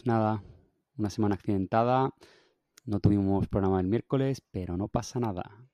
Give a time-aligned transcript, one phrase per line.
[0.00, 0.42] Pues nada,
[0.96, 2.14] una semana accidentada.
[2.86, 5.68] No tuvimos programa el miércoles, pero no pasa nada.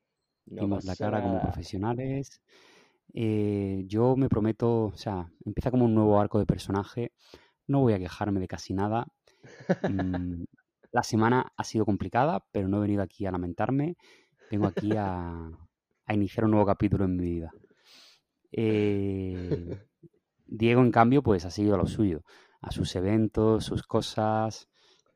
[0.44, 2.42] Dimos la cara como profesionales.
[3.14, 7.12] Eh, yo me prometo, o sea, empieza como un nuevo arco de personaje.
[7.68, 9.06] No voy a quejarme de casi nada.
[9.84, 10.42] Mm,
[10.90, 13.96] la semana ha sido complicada, pero no he venido aquí a lamentarme.
[14.50, 15.52] Vengo aquí a,
[16.08, 17.52] iniciar un nuevo capítulo en mi vida.
[18.50, 19.78] Eh,
[20.46, 22.24] Diego, en cambio, pues ha seguido lo suyo.
[22.66, 24.68] A sus eventos, sus cosas,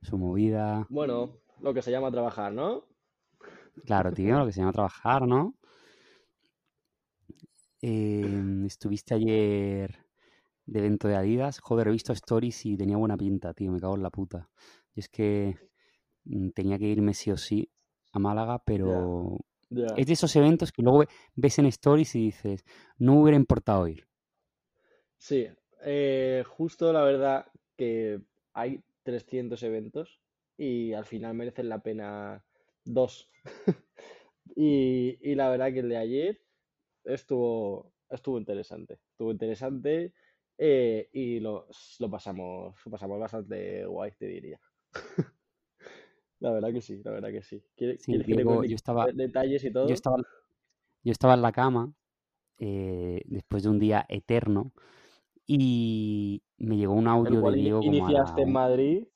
[0.02, 0.86] su movida.
[0.88, 2.84] Bueno, lo que se llama trabajar, ¿no?
[3.84, 5.56] Claro, tío, lo que se llama trabajar, ¿no?
[7.82, 10.06] Em, estuviste ayer
[10.64, 11.58] de evento de Adidas.
[11.58, 13.72] Joder, he visto stories y tenía buena pinta, tío.
[13.72, 14.48] Me cago en la puta.
[14.94, 15.56] Y es que
[16.26, 17.68] mm, tenía que irme sí o sí
[18.12, 19.38] a Málaga, pero
[19.96, 21.02] es de esos eventos que luego
[21.34, 22.64] ves en stories y dices,
[22.96, 24.06] no hubiera importado ir.
[25.18, 25.48] Sí,
[25.84, 28.20] eh, justo la verdad que
[28.52, 30.20] hay 300 eventos
[30.56, 32.44] y al final merecen la pena
[32.84, 33.30] dos.
[34.56, 36.40] y, y la verdad que el de ayer
[37.04, 38.98] estuvo, estuvo interesante.
[39.12, 40.12] Estuvo interesante
[40.62, 41.66] eh, y lo,
[41.98, 44.60] lo, pasamos, lo pasamos bastante guay, te diría.
[46.40, 47.64] la verdad que sí, la verdad que sí.
[47.74, 49.88] ¿Quieres, que yo estaba, detalles y todo?
[49.88, 50.18] Yo estaba,
[51.02, 51.94] yo estaba en la cama
[52.58, 54.72] eh, después de un día eterno
[55.58, 57.82] y me llegó un audio de Diego.
[57.82, 59.06] ¿Iniciaste en Madrid?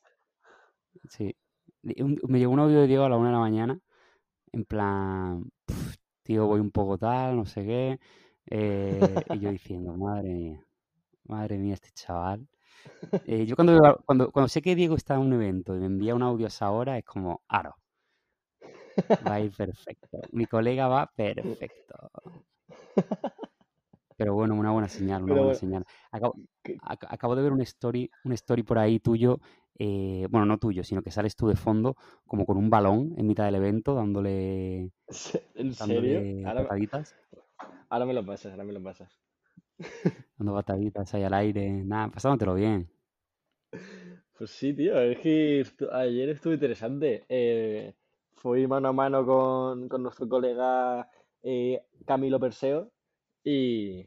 [1.08, 1.36] Sí.
[1.82, 3.80] Me llegó un audio de Diego a la una de la mañana
[4.54, 5.50] en plan,
[6.22, 8.00] tío, voy un poco tal, no sé qué.
[8.46, 10.66] Eh, y yo diciendo, madre mía,
[11.24, 12.46] madre mía, este chaval.
[13.26, 16.14] Eh, yo cuando, cuando, cuando sé que Diego está en un evento y me envía
[16.14, 17.74] un audio a esa hora, es como, aro.
[19.26, 20.20] Va a ir perfecto.
[20.30, 22.10] Mi colega va perfecto.
[24.16, 25.84] Pero bueno, una buena señal, una buena señal.
[26.10, 26.36] Acabo,
[26.88, 29.40] acabo, de ver un story, un story por ahí tuyo
[29.76, 33.26] eh, bueno, no tuyo, sino que sales tú de fondo como con un balón en
[33.26, 34.92] mitad del evento dándole,
[35.54, 36.46] ¿En serio?
[36.46, 37.16] Ahora, pataditas.
[37.88, 39.20] Ahora me lo pasas, ahora me lo pasas.
[40.38, 42.88] Dando pataditas ahí al aire, nada, pasándotelo bien.
[44.38, 47.24] Pues sí, tío, es que ayer estuvo interesante.
[47.28, 47.94] Eh,
[48.34, 51.08] fui mano a mano con, nuestro colega
[51.42, 52.92] eh, Camilo Perseo
[53.44, 54.06] y,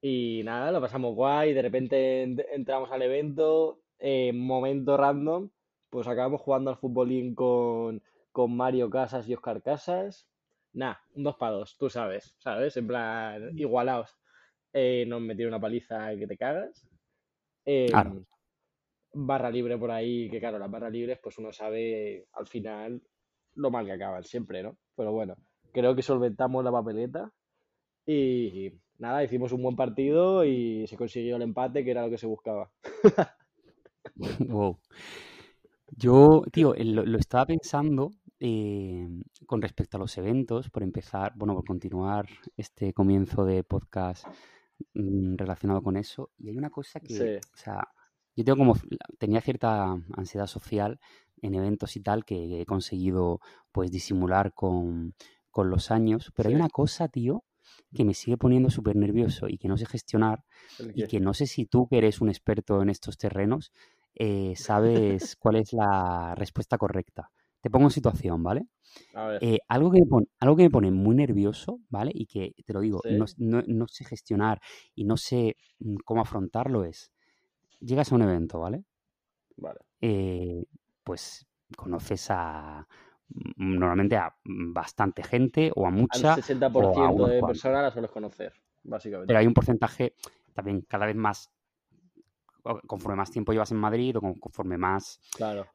[0.00, 1.52] y nada, lo pasamos guay.
[1.52, 2.22] De repente
[2.54, 5.50] entramos al evento, eh, momento random,
[5.90, 10.28] pues acabamos jugando al futbolín con, con Mario Casas y Oscar Casas.
[10.72, 12.76] Nah, un 2 para 2, tú sabes, ¿sabes?
[12.76, 14.16] En plan, igualados.
[14.72, 16.88] Eh, nos metieron una paliza que te cagas.
[17.64, 17.90] Eh,
[19.12, 23.02] barra libre por ahí, que claro, las barras libres, pues uno sabe al final
[23.54, 24.76] lo mal que acaban siempre, ¿no?
[24.94, 25.36] Pero bueno,
[25.72, 27.32] creo que solventamos la papeleta
[28.12, 32.18] y nada, hicimos un buen partido y se consiguió el empate, que era lo que
[32.18, 32.70] se buscaba.
[34.48, 34.78] wow.
[35.96, 39.06] Yo, tío, lo, estaba pensando eh,
[39.46, 42.26] con respecto a los eventos, por empezar, bueno, por continuar
[42.56, 44.26] este comienzo de podcast
[44.94, 46.30] mm, relacionado con eso.
[46.38, 47.88] Y hay una cosa que, o sea,
[48.36, 48.74] yo tengo como,
[49.18, 51.00] tenía cierta ansiedad social
[51.42, 53.40] en eventos y tal que he conseguido,
[53.72, 55.14] pues, disimular con,
[55.56, 56.32] los años.
[56.34, 57.44] Pero hay una cosa, tío,
[57.94, 60.44] que me sigue poniendo súper nervioso y que no sé gestionar
[60.94, 63.72] y que no sé si tú, que eres un experto en estos terrenos,
[64.14, 67.30] eh, sabes cuál es la respuesta correcta.
[67.60, 68.66] Te pongo en situación, ¿vale?
[69.40, 72.10] Eh, algo, que me pone, algo que me pone muy nervioso, ¿vale?
[72.14, 73.02] Y que, te lo digo,
[73.38, 74.60] no, sé gestionar
[74.94, 77.12] y no sé mm, cómo afrontarlo es,
[77.80, 78.84] llegas a un evento, ¿vale?
[79.56, 79.80] Vale.
[80.00, 80.64] Eh,
[81.04, 82.86] pues conoces a
[83.56, 86.34] normalmente a bastante gente o a mucha.
[86.34, 88.52] Al 60% de personas las sueles conocer,
[88.82, 89.28] básicamente.
[89.28, 90.14] Pero hay un porcentaje
[90.54, 91.50] también cada vez más
[92.86, 95.20] conforme más tiempo llevas en Madrid o conforme más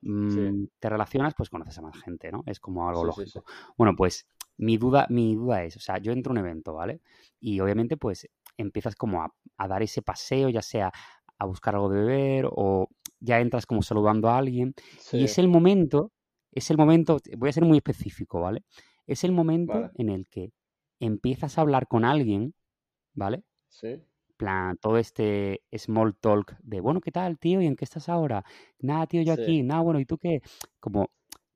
[0.01, 2.43] mm, te relacionas, pues conoces a más gente, ¿no?
[2.45, 3.43] Es como algo lógico.
[3.77, 4.27] bueno, pues
[4.57, 7.01] mi duda, mi duda es, o sea, yo entro a un evento, ¿vale?
[7.39, 10.91] Y obviamente, pues empiezas como a, dar ese paseo, ya sea
[11.37, 12.87] a buscar algo de beber o
[13.19, 14.73] ya entras como saludando a alguien.
[15.11, 16.11] Y es el momento,
[16.55, 18.63] es el momento, voy a ser muy específico, ¿vale?
[19.05, 20.51] Es el momento en el que
[20.99, 22.55] empiezas a hablar con alguien,
[23.13, 23.43] ¿vale?
[23.69, 24.01] Sí
[24.35, 27.61] plan, todo este small talk de, bueno, ¿qué tal, tío?
[27.61, 28.43] ¿Y en qué estás ahora?
[28.79, 30.41] Nada, tío, yo aquí, nada, bueno, ¿y tú qué?
[30.79, 31.11] Como,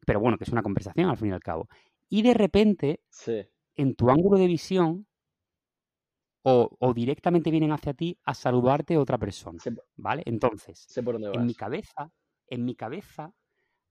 [0.06, 1.68] pero bueno, que es una conversación al fin y al cabo.
[2.10, 3.02] Y de repente,
[3.76, 5.06] en tu ángulo de visión,
[6.42, 9.60] o, directamente vienen hacia ti a saludarte otra persona,
[9.96, 10.24] ¿vale?
[10.26, 12.12] Entonces, en mi cabeza,
[12.48, 13.34] en mi cabeza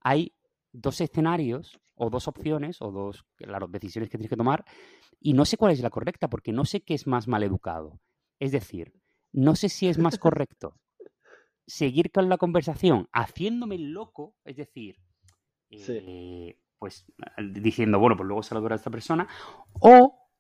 [0.01, 0.33] hay
[0.81, 4.65] dos escenarios o dos opciones o dos, claro, decisiones que tienes que tomar
[5.21, 8.01] y no sé cuál es la correcta porque no sé qué es más mal educado
[8.39, 8.93] es decir,
[9.33, 10.77] no sé si es más correcto
[11.67, 14.97] seguir con la conversación haciéndome loco, es decir,
[15.71, 15.93] Sí.
[16.01, 17.05] eh, pues
[17.53, 19.29] diciendo, bueno, pues luego saludar a esta persona,
[19.81, 20.31] o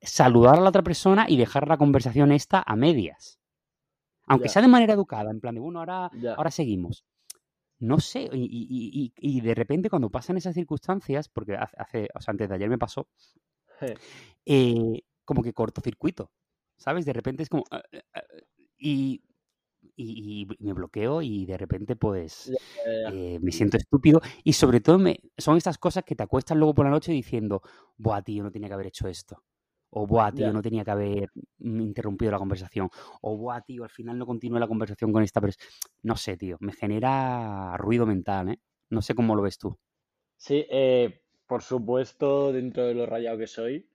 [0.00, 3.38] saludar a la otra persona y dejar la conversación esta a medias.
[4.28, 4.52] Aunque Ya.
[4.54, 6.34] sea de manera educada, en plan de, bueno, ahora, Ya.
[6.34, 7.04] ahora seguimos.
[7.78, 12.20] No sé, y, y- y- y de repente cuando pasan esas circunstancias, porque hace, o
[12.20, 13.08] sea, antes de ayer me pasó,
[14.44, 16.30] eh, como que cortocircuito,
[16.76, 17.04] ¿sabes?
[17.04, 17.64] De repente es como...
[17.70, 18.20] ah, ah, ah,
[18.78, 19.22] y,
[20.60, 22.52] me bloqueo y de repente pues
[23.12, 26.74] eh, me siento estúpido y sobre todo me, son estas cosas que te acuestas luego
[26.74, 27.62] por la noche diciendo,
[27.96, 29.42] buah, tío, no tenía que haber hecho esto.
[29.98, 32.90] O, buah, tío, no tenía que haber mm, interrumpido la conversación.
[33.22, 35.66] O, buah, tío, al final no continué la conversación con esta persona.
[36.02, 38.60] No sé, tío, me genera ruido mental, ¿eh?
[38.90, 39.74] No sé cómo lo ves tú.
[40.36, 43.88] Sí, eh, por supuesto, dentro de lo rayado que soy,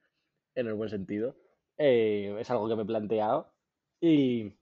[0.55, 1.35] en el buen sentido,
[1.77, 3.53] eh, es algo que me he planteado.
[3.99, 4.55] Y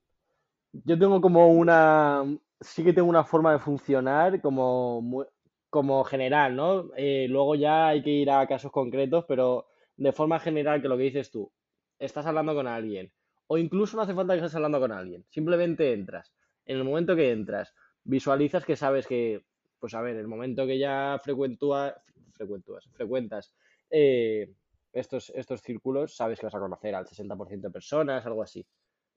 [0.72, 2.22] yo tengo como una,
[2.60, 5.24] sí que tengo una forma de funcionar como,
[5.70, 6.90] como general, ¿no?
[6.98, 9.69] Eh, luego ya hay que ir a casos concretos, pero
[10.00, 11.52] de forma general que lo que dices tú,
[11.98, 13.12] estás hablando con alguien,
[13.48, 16.32] o incluso no hace falta que estés hablando con alguien, simplemente entras.
[16.64, 19.44] En el momento que entras, visualizas que sabes que,
[19.78, 21.94] pues a ver, el momento que ya frecuentúa,
[22.32, 23.54] frecuentúas, frecuentas
[23.90, 24.50] eh,
[24.90, 28.66] estos, estos círculos, sabes que vas a conocer al 60% de personas, algo así.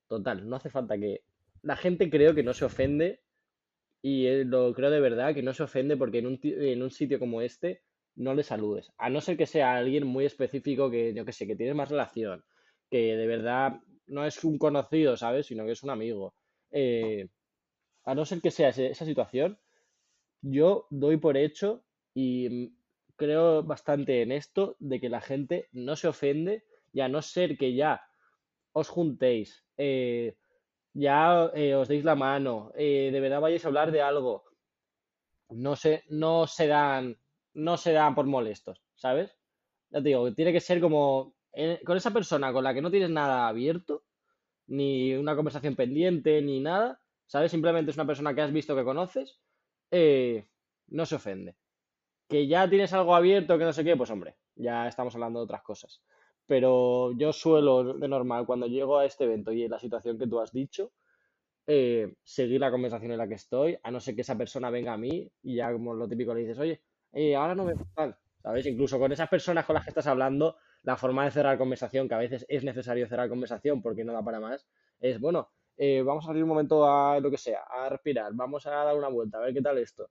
[0.07, 1.21] Total, no hace falta que...
[1.61, 3.21] La gente creo que no se ofende
[4.01, 6.91] y eh, lo creo de verdad que no se ofende porque en un, en un
[6.91, 7.83] sitio como este
[8.15, 8.91] no le saludes.
[8.97, 11.89] A no ser que sea alguien muy específico que, yo que sé, que tiene más
[11.89, 12.43] relación,
[12.89, 15.47] que de verdad no es un conocido, ¿sabes?
[15.47, 16.35] Sino que es un amigo.
[16.71, 17.27] Eh,
[18.05, 19.59] a no ser que sea esa situación,
[20.41, 22.73] yo doy por hecho y
[23.15, 27.57] creo bastante en esto de que la gente no se ofende y a no ser
[27.57, 28.01] que ya
[28.73, 30.35] os juntéis, eh,
[30.93, 34.43] ya eh, os deis la mano, de verdad vayáis a hablar de algo,
[35.49, 37.17] no se, no se dan,
[37.53, 39.37] no se dan por molestos, ¿sabes?
[39.89, 42.91] Ya te digo, tiene que ser como eh, con esa persona con la que no
[42.91, 44.03] tienes nada abierto,
[44.67, 47.51] ni una conversación pendiente, ni nada, ¿sabes?
[47.51, 49.39] Simplemente es una persona que has visto que conoces,
[49.91, 50.47] eh,
[50.87, 51.55] no se ofende.
[52.27, 55.45] Que ya tienes algo abierto, que no sé qué, pues hombre, ya estamos hablando de
[55.45, 56.01] otras cosas.
[56.47, 60.27] Pero yo suelo, de normal, cuando llego a este evento y en la situación que
[60.27, 60.91] tú has dicho,
[61.67, 64.93] eh, seguir la conversación en la que estoy, a no ser que esa persona venga
[64.93, 66.81] a mí y ya como lo típico le dices, oye,
[67.13, 68.65] eh, ahora no me tal, ¿sabes?
[68.65, 72.15] Incluso con esas personas con las que estás hablando, la forma de cerrar conversación, que
[72.15, 74.67] a veces es necesario cerrar conversación porque no da para más,
[74.99, 78.65] es, bueno, eh, vamos a salir un momento a lo que sea, a respirar, vamos
[78.65, 80.09] a dar una vuelta, a ver qué tal esto.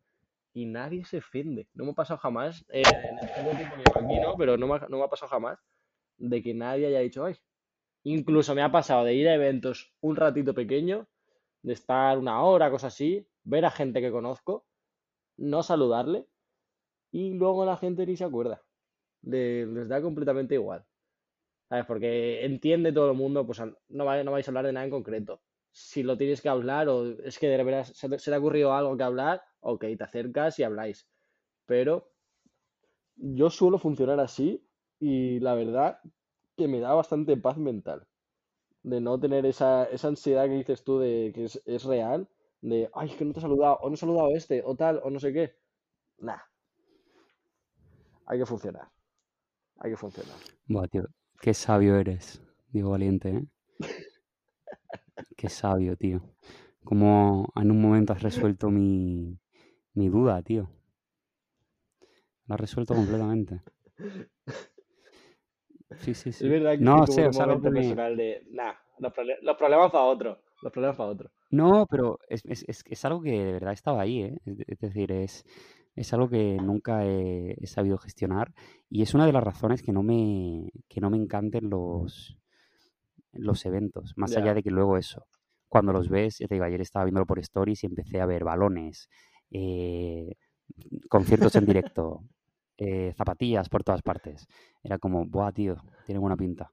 [0.54, 1.66] Y nadie se ofende.
[1.72, 4.36] No me ha pasado jamás, eh, en el tiempo que aquí, ¿no?
[4.36, 5.58] Pero no me no me ha pasado jamás
[6.18, 7.36] de que nadie haya dicho, ay.
[8.04, 11.08] Incluso me ha pasado de ir a eventos un ratito pequeño,
[11.62, 14.66] de estar una hora, cosas así, ver a gente que conozco,
[15.36, 16.26] no saludarle
[17.12, 18.62] y luego la gente ni se acuerda.
[19.22, 20.86] Le- les da completamente igual.
[21.68, 21.86] ¿Sabes?
[21.86, 24.90] Porque entiende todo el mundo, pues no, va- no vais a hablar de nada en
[24.92, 25.42] concreto.
[25.72, 28.96] Si lo tienes que hablar o es que de verdad se te, ha ocurrido algo
[28.96, 31.08] que hablar, ok, te acercas y habláis.
[31.66, 32.12] Pero
[33.16, 34.66] yo suelo funcionar así
[34.98, 36.00] y la verdad
[36.56, 38.06] que me da bastante paz mental
[38.82, 42.28] de no tener esa, esa ansiedad que dices tú de que es, real,
[42.62, 45.00] de, ay, que no te he saludado, o no he saludado a este, o tal,
[45.04, 45.54] o no sé qué.
[46.18, 46.40] Nah,
[48.32, 48.88] hay que funcionar,
[49.80, 50.36] hay que funcionar.
[50.66, 51.04] Buah, tío,
[51.40, 52.40] qué sabio eres,
[52.72, 53.44] Diego Valiente, ¿eh?
[55.36, 56.22] Qué sabio, tío.
[56.84, 59.38] Como en un momento has resuelto mi,
[59.94, 60.70] mi duda, tío.
[62.46, 63.60] Lo has resuelto completamente.
[66.00, 66.48] Sí, sí, Es sí.
[66.48, 69.12] verdad que No sé, o sea, personal de, nah, los,
[69.56, 71.30] problemas para otro, los problemas para otro.
[71.50, 74.38] No, pero es, es- es- es algo que de verdad estaba ahí, ¿eh?
[74.46, 75.44] Es, es decir, es,
[75.94, 78.52] es algo que nunca he, he sabido gestionar
[78.88, 82.38] y es una de las razones que no me, que no me encanten los,
[83.32, 85.26] los eventos, más allá de que luego eso,
[85.68, 88.44] cuando los ves, ya te digo, ayer estaba viéndolo por stories y empecé a ver
[88.44, 89.08] balones,
[89.50, 90.36] eh,
[91.08, 92.24] conciertos en directo,
[92.76, 94.46] eh, zapatillas por todas partes.
[94.82, 96.72] Era como, buah, tío, tiene buena pinta,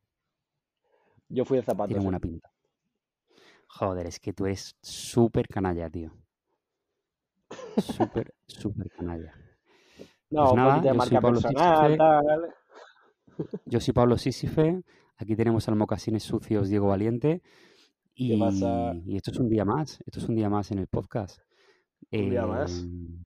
[1.29, 1.99] yo fui de tiene zapatos, ¿eh?
[1.99, 2.51] buena pinta.
[3.67, 6.11] Joder, es que tú eres súper canalla, tío.
[7.77, 9.33] Súper, súper canalla.
[9.35, 12.55] Pues No, un nada, poquito de yo soy marca Pablo personal, Sísife, tal.
[13.65, 14.83] yo soy Pablo Sísife,
[15.17, 17.41] aquí tenemos al Mocasines Sucios Diego Valiente
[18.15, 18.33] y,
[19.05, 21.39] y esto es un día más, esto es un día más en el podcast.
[22.11, 22.83] Un día más.
[22.83, 23.23] Em,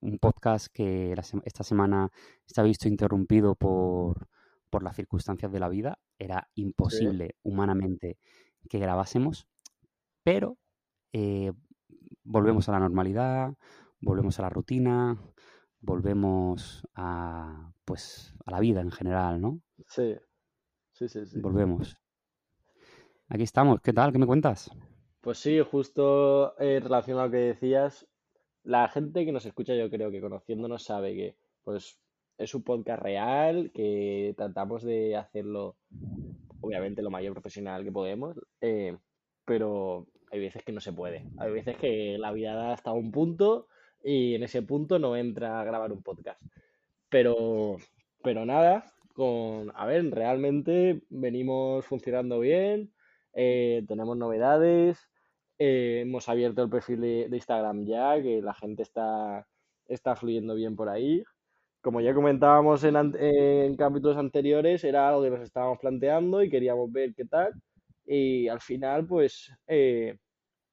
[0.00, 2.10] un podcast que la esta semana
[2.46, 4.28] está visto interrumpido por,
[4.70, 5.98] por las circunstancias de la vida.
[6.18, 8.18] Era Sí, imposible humanamente
[8.68, 9.46] que grabásemos,
[10.24, 10.58] pero
[11.12, 11.52] eh,
[12.22, 13.54] volvemos a la normalidad,
[14.00, 15.16] volvemos a la rutina,
[15.80, 19.60] volvemos a pues a la vida en general, ¿no?
[19.86, 20.14] Sí,
[20.92, 21.40] sí, sí, sí.
[21.40, 21.96] Volvemos.
[23.28, 24.12] Aquí estamos, ¿qué tal?
[24.12, 24.70] ¿Qué me cuentas?
[25.20, 28.06] Pues sí, justo eh, relacionado a lo que decías,
[28.62, 31.98] la gente que nos escucha yo creo que conociéndonos sabe que pues
[32.38, 35.76] es un podcast real, que tratamos de hacerlo
[36.60, 38.96] obviamente lo mayor profesional que podemos, eh,
[39.44, 41.24] pero hay veces que no se puede.
[41.38, 43.68] Hay veces que la vida da hasta un punto
[44.02, 46.40] y en ese punto no entra a grabar un podcast.
[47.08, 47.76] Pero,
[48.22, 52.92] pero nada, con, a ver, realmente venimos funcionando bien,
[53.32, 55.08] eh, tenemos novedades,
[55.58, 59.46] eh, hemos abierto el perfil de, Instagram ya, que la gente está,
[59.86, 61.24] está fluyendo bien por ahí.
[61.80, 66.90] Como ya comentábamos en, en capítulos anteriores, era algo que nos estábamos planteando y queríamos
[66.92, 67.54] ver qué tal.
[68.10, 70.16] Y al final, pues, eh,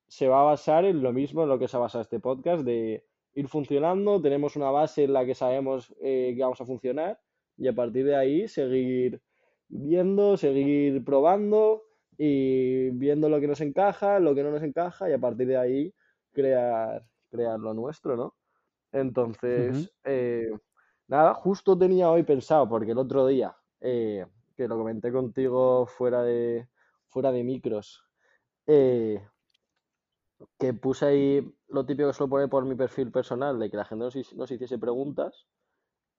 [0.08, 2.63] se va a basar en lo mismo en lo que se ha basado este podcast,
[2.63, 7.20] de ir funcionando, tenemos una base en la que sabemos eh, que vamos a funcionar
[7.58, 9.22] y a partir de ahí seguir
[9.68, 11.84] viendo, seguir probando
[12.18, 15.58] y viendo lo que nos encaja, lo que no nos encaja y a partir de
[15.58, 15.94] ahí
[16.32, 18.36] crear, crear lo nuestro, ¿no?
[18.94, 20.50] Entonces, eh,
[21.08, 24.25] nada, justo tenía hoy pensado, porque el otro día, eh,
[24.56, 26.70] que lo comenté contigo fuera de,
[27.15, 28.03] fuera de micros,
[28.67, 29.25] eh,
[30.60, 33.86] que puse ahí lo típico que suelo poner por mi perfil personal, de que la
[33.86, 35.48] gente nos, nos hiciese preguntas,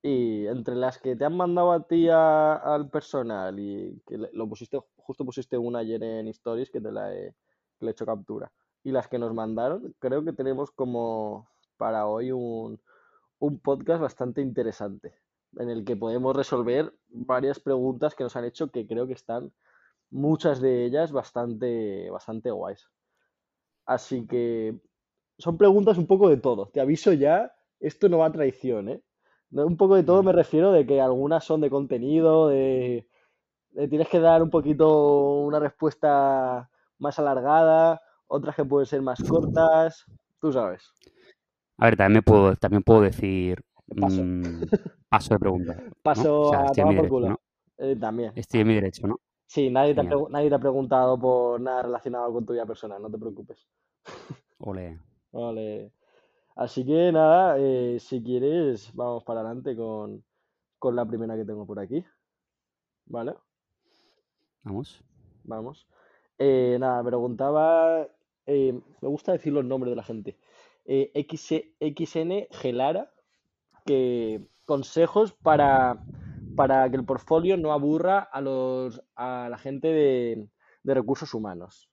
[0.01, 4.81] y entre las que te han mandado a ti al personal y que lo pusiste,
[4.97, 7.35] justo pusiste una ayer en Stories que te la he,
[7.81, 8.51] he hecho captura.
[8.83, 12.81] Y las que nos mandaron, creo que tenemos como para hoy un,
[13.39, 15.13] un podcast bastante interesante
[15.59, 19.53] en el que podemos resolver varias preguntas que nos han hecho que creo que están
[20.11, 22.89] muchas de ellas bastante, bastante guays.
[23.85, 24.79] Así que
[25.39, 26.69] son preguntas un poco de todo.
[26.69, 29.03] Te aviso ya, esto no va a traición, ¿eh?
[29.51, 33.09] Un poco de todo me refiero de que algunas son de contenido, de,
[33.89, 40.05] tienes que dar un poquito una respuesta más alargada, otras que pueden ser más cortas,
[40.41, 40.93] tú sabes.
[41.79, 43.63] A ver, también puedo, también puedo decir
[44.01, 44.63] paso, mm,
[45.09, 45.83] paso de pregunta.
[46.03, 47.41] Paso a tomar por culo.
[47.79, 48.33] Eh, también.
[48.35, 49.21] Estoy en mi derecho, ¿no?
[49.47, 53.01] Sí, nadie te, ha, nadie te, ha, preguntado por nada relacionado con tu vida personal,
[53.01, 53.67] no te preocupes.
[54.59, 54.99] Ole.
[55.31, 55.93] Ole.
[56.57, 60.25] Así que nada, eh, si quieres, vamos para adelante con,
[60.95, 62.05] la primera que tengo por aquí.
[63.07, 63.35] ¿Vale?
[64.63, 65.03] Vamos.
[65.45, 65.87] Vamos.
[66.39, 68.09] Eh, nada, me preguntaba,
[68.47, 70.39] eh, me gusta decir los nombres de la gente.
[70.87, 73.13] X, XN Gelara,
[73.85, 76.05] que consejos para,
[76.57, 80.49] para que el portfolio no aburra a, los, a la gente de,
[80.83, 81.91] de recursos humanos.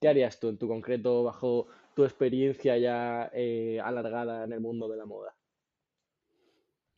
[0.00, 4.88] ¿Qué harías tú en tu concreto bajo tu experiencia ya eh, alargada en el mundo
[4.88, 5.34] de la moda?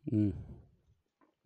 [0.07, 0.31] Mm.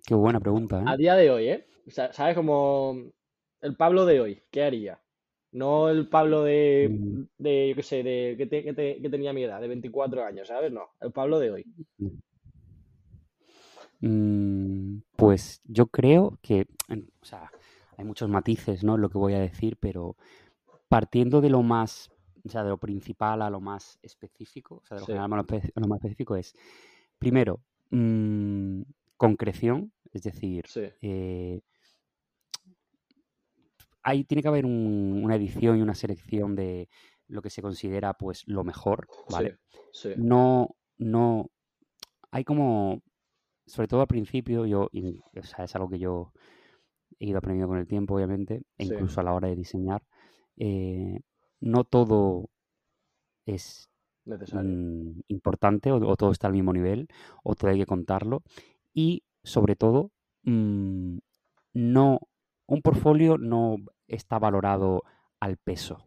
[0.06, 0.84] Qué buena pregunta, ¿eh?
[0.86, 1.66] A día de hoy, ¿eh?
[1.88, 3.12] ¿Sabes como
[3.60, 4.42] el Pablo de hoy?
[4.50, 5.00] ¿Qué haría?
[5.52, 7.22] No el Pablo de, mm.
[7.38, 10.72] de yo qué sé, de que, tenía mi edad, de 24 años, ¿sabes?
[10.72, 11.64] No, el Pablo de hoy.
[14.00, 17.50] Mm, pues yo creo que, o sea,
[17.96, 18.94] hay muchos matices, ¿no?
[18.94, 20.16] En lo que voy a decir, pero
[20.88, 22.10] partiendo de lo más
[22.44, 25.80] o sea, de lo principal a lo más específico, o sea, de lo general a
[25.80, 26.54] lo, más específico es,
[27.18, 28.82] primero, mmm,
[29.16, 30.64] concreción, es decir,
[31.02, 31.60] eh,
[34.02, 36.88] hay, tiene que haber una edición y una selección de
[37.28, 39.58] lo que se considera pues lo mejor, ¿vale?
[40.16, 41.50] No, no,
[42.30, 43.02] hay como,
[43.70, 46.32] sobre todo al principio, yo, o sea, es algo que yo
[47.20, 50.02] he ido aprendiendo con el tiempo, obviamente, e incluso a la hora de diseñar,
[50.56, 51.20] eh,
[51.60, 52.50] no todo
[53.46, 53.88] es
[54.24, 57.08] mm, importante o, todo está al mismo nivel
[57.44, 58.42] o todo hay que contarlo
[58.92, 60.10] y sobre todo
[60.42, 61.18] mm,
[61.74, 62.18] no
[62.66, 65.02] un portfolio no está valorado
[65.38, 66.06] al peso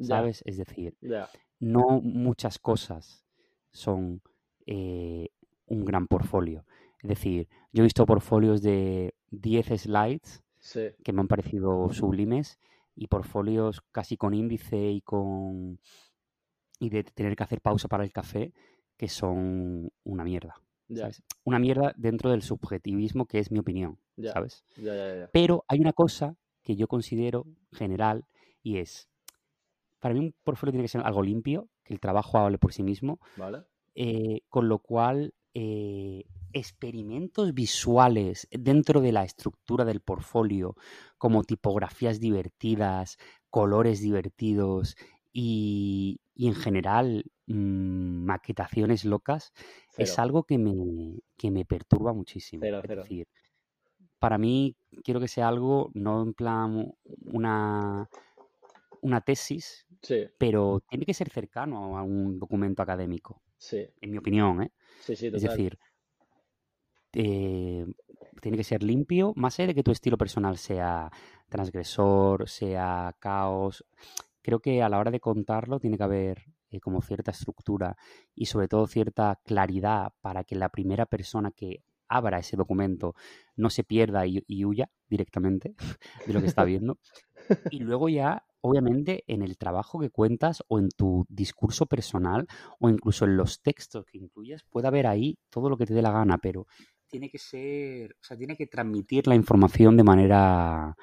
[0.00, 0.96] sabes es decir
[1.60, 3.24] no muchas cosas
[3.70, 4.22] son
[4.66, 5.28] eh,
[5.66, 6.64] un gran portfolio
[7.04, 10.42] es decir yo he visto portfolios de 10 slides
[10.72, 12.58] que me han parecido sublimes
[12.96, 15.78] y portfolios casi con índice y con
[16.80, 18.54] y de tener que hacer pausa para el café
[18.96, 20.54] que son una mierda.
[21.44, 23.98] Una mierda dentro del subjetivismo que es mi opinión,
[24.32, 24.64] ¿sabes?
[25.32, 28.24] Pero hay una cosa que yo considero general
[28.62, 29.10] y es,
[30.00, 32.82] para mí un portfolio tiene que ser algo limpio, que el trabajo hable por sí
[32.82, 33.18] mismo,
[33.94, 40.76] eh, con lo cual eh, experimentos visuales dentro de la estructura del portfolio,
[41.18, 43.18] como tipografías divertidas,
[43.50, 44.96] colores divertidos
[45.32, 49.52] y, y en general mm, maquetaciones locas
[49.96, 52.62] es algo que me, que me perturba muchísimo.
[52.62, 53.02] cero, Es cero.
[53.02, 53.28] decir,
[54.18, 56.92] para mí quiero que sea algo, no en plan
[57.24, 58.08] una,
[59.02, 64.18] una tesis, Sí, pero tiene que ser cercano a un documento académico, sí, en mi
[64.18, 64.72] opinión, ¿eh?
[65.00, 65.48] sí, sí, Es total.
[65.48, 65.78] decir,
[67.12, 67.86] eh,
[68.40, 71.10] tiene que ser limpio, más allá de que tu estilo personal sea
[71.48, 73.84] transgresor, sea caos.
[74.42, 77.96] Creo que a la hora de contarlo tiene que haber eh, como cierta estructura
[78.34, 83.14] y sobre todo cierta claridad para que la primera persona que abra ese documento
[83.56, 85.74] no se pierda y, y huya directamente
[86.26, 86.98] de lo que está viendo.
[87.70, 92.46] Y luego ya, obviamente, en el trabajo que cuentas o en tu discurso personal
[92.80, 96.02] o incluso en los textos que incluyas, puede haber ahí todo lo que te dé
[96.02, 96.66] la gana, pero
[97.06, 100.96] tiene que ser, o sea, tiene que transmitir la información de manera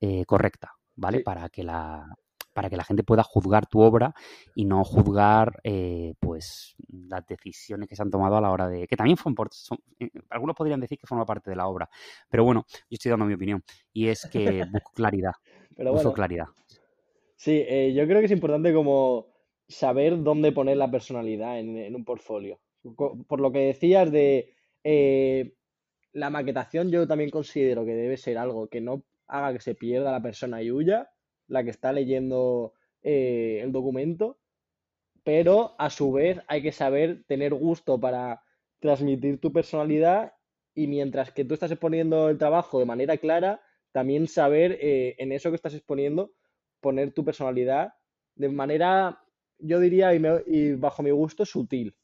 [0.00, 1.18] eh, correcta, ¿vale?
[1.18, 2.06] Sí, Para que la
[2.52, 4.14] para que la gente pueda juzgar tu obra
[4.54, 8.86] y no juzgar eh, pues las decisiones que se han tomado a la hora de
[8.86, 11.88] que también son, son eh, algunos podrían decir que forma parte de la obra
[12.28, 15.32] pero bueno yo estoy dando mi opinión y es que busco claridad
[15.74, 16.46] pero busco bueno, claridad
[17.36, 19.32] sí, eh, yo creo que es importante como
[19.68, 22.60] saber dónde poner la personalidad en, en un portfolio.
[22.96, 24.54] Por lo que decías de
[24.84, 25.54] eh,
[26.12, 30.12] la maquetación, yo también considero que debe ser algo que no haga que se pierda
[30.12, 31.10] la persona y huya,
[31.48, 34.38] la que está leyendo eh, el documento,
[35.24, 38.42] pero a su vez hay que saber tener gusto para
[38.80, 40.34] transmitir tu personalidad
[40.74, 43.60] y mientras que tú estás exponiendo el trabajo de manera clara,
[43.92, 46.32] también saber eh, en eso que estás exponiendo
[46.80, 47.94] poner tu personalidad
[48.34, 49.20] de manera,
[49.58, 51.94] yo diría, y, bajo mi gusto, sutil.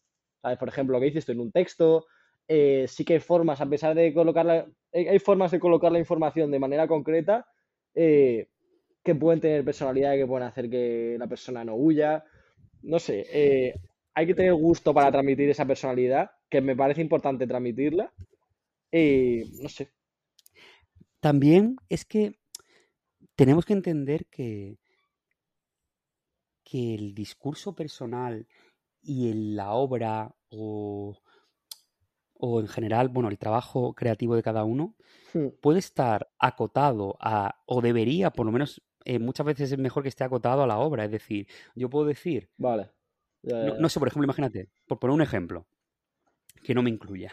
[0.42, 0.58] ¿Sabes?
[0.58, 2.06] Por ejemplo, lo que dices tú en un texto,
[2.46, 6.50] eh, sí que hay formas, a pesar de colocarla, hay formas de colocar la información
[6.50, 7.46] de manera concreta
[9.02, 12.24] que pueden tener personalidad y que pueden hacer que la persona no huya.
[12.82, 13.74] No sé, eh,
[14.14, 18.12] hay que tener gusto para transmitir esa personalidad, que me parece importante transmitirla.
[18.90, 19.90] Y no sé,
[21.20, 22.38] también es que
[23.34, 24.78] tenemos que entender que
[26.64, 28.46] que el discurso personal
[29.00, 31.18] y en la obra o,
[32.34, 34.94] o en general, bueno, el trabajo creativo de cada uno
[35.34, 40.02] Hmm, puede estar acotado a, o debería, por lo menos eh, muchas veces es mejor
[40.02, 41.06] que esté acotado a la obra.
[41.06, 42.90] Es decir, yo puedo decir, vale.
[43.42, 45.66] Ya, no, ya, no sé, por ejemplo, imagínate, por poner un ejemplo
[46.62, 47.32] que no me incluya.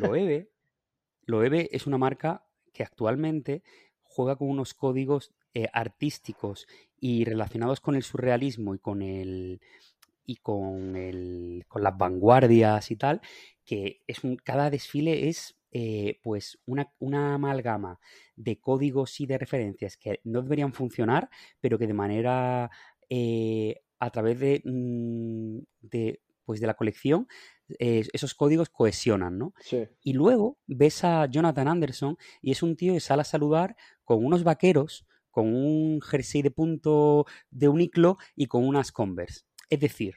[0.00, 0.48] Loewe,
[1.26, 3.64] Loewe es una marca que actualmente
[4.04, 6.68] juega con unos códigos eh, artísticos
[7.00, 9.60] y relacionados con el surrealismo y con el
[10.24, 13.20] y con el con las vanguardias y tal,
[13.64, 17.98] que es un, cada desfile es eh, pues una, una amalgama
[18.36, 21.30] de códigos y de referencias que no deberían funcionar,
[21.60, 22.70] pero que de manera
[23.08, 27.28] eh, a través de, mm, de pues de la colección
[27.78, 29.54] eh, esos códigos cohesionan, ¿no?
[29.60, 33.76] Sí, Y luego ves a Jonathan Anderson y es un tío que sale a saludar
[34.04, 39.42] con unos vaqueros, con un jersey de punto de uniclo y con unas Converse.
[39.70, 40.16] Es decir,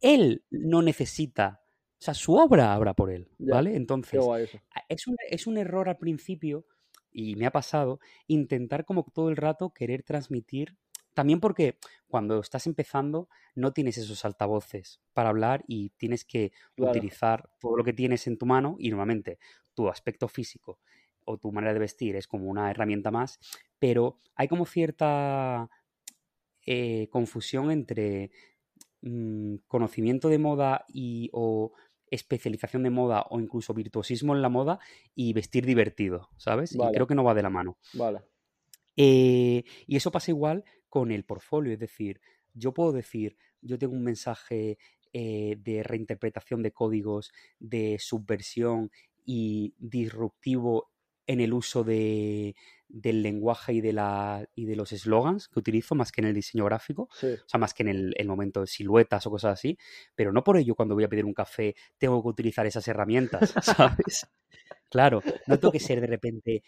[0.00, 1.60] él no necesita,
[2.06, 3.28] sea, su obra habla por él.
[3.38, 3.76] ¿vale?
[3.76, 4.24] Entonces,
[4.88, 6.66] es un, es un error al principio,
[7.12, 10.76] y me ha pasado, intentar como todo el rato querer transmitir,
[11.14, 16.92] también porque cuando estás empezando no tienes esos altavoces para hablar y tienes que Claro,
[16.98, 19.38] utilizar todo lo que tienes en tu mano y normalmente
[19.72, 20.78] tu aspecto físico
[21.24, 23.38] o tu manera de vestir es como una herramienta más,
[23.78, 25.70] pero hay como cierta
[26.66, 28.30] eh, confusión entre
[29.02, 31.72] mm, conocimiento de moda y o
[32.10, 34.78] especialización de moda o incluso virtuosismo en la moda
[35.14, 36.74] y vestir divertido, ¿sabes?
[36.74, 37.78] Y creo que no va de la mano.
[37.94, 38.20] vale.
[38.96, 42.20] Eh, y eso pasa igual con el portfolio, es decir,
[42.54, 44.78] yo puedo decir, yo tengo un mensaje
[45.12, 48.90] eh, de reinterpretación de códigos, de subversión
[49.24, 50.90] y disruptivo
[51.26, 52.54] en el uso de,
[52.88, 56.34] del lenguaje y de, la, y de los eslogans que utilizo, más que en el
[56.34, 59.54] diseño gráfico, Sí, o sea, más que en el, el momento de siluetas o cosas
[59.54, 59.76] así,
[60.14, 63.52] pero no por ello cuando voy a pedir un café tengo que utilizar esas herramientas,
[63.62, 64.26] ¿sabes?
[64.90, 66.62] Claro, no tengo que ser de repente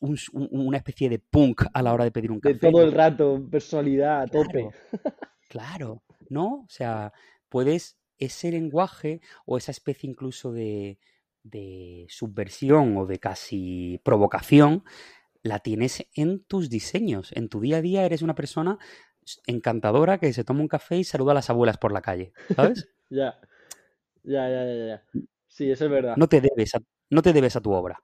[0.00, 2.82] un- un- una especie de punk a la hora de pedir un de café, todo
[2.82, 4.68] el rato, personalidad a tope.
[4.68, 4.72] Claro,
[5.48, 6.46] claro, ¿no?
[6.64, 7.12] O sea,
[7.48, 10.98] puedes ese lenguaje o esa especie incluso de,
[11.44, 14.82] de subversión o de casi provocación,
[15.42, 17.32] la tienes en tus diseños.
[17.34, 18.78] En tu día a día eres una persona
[19.46, 22.88] encantadora que se toma un café y saluda a las abuelas por la calle, ¿sabes?
[23.10, 23.40] Ya,
[24.22, 25.02] ya, ya, ya, ya.
[25.46, 26.14] Sí, eso es verdad.
[26.18, 28.02] No te debes a, no te debes a tu obra.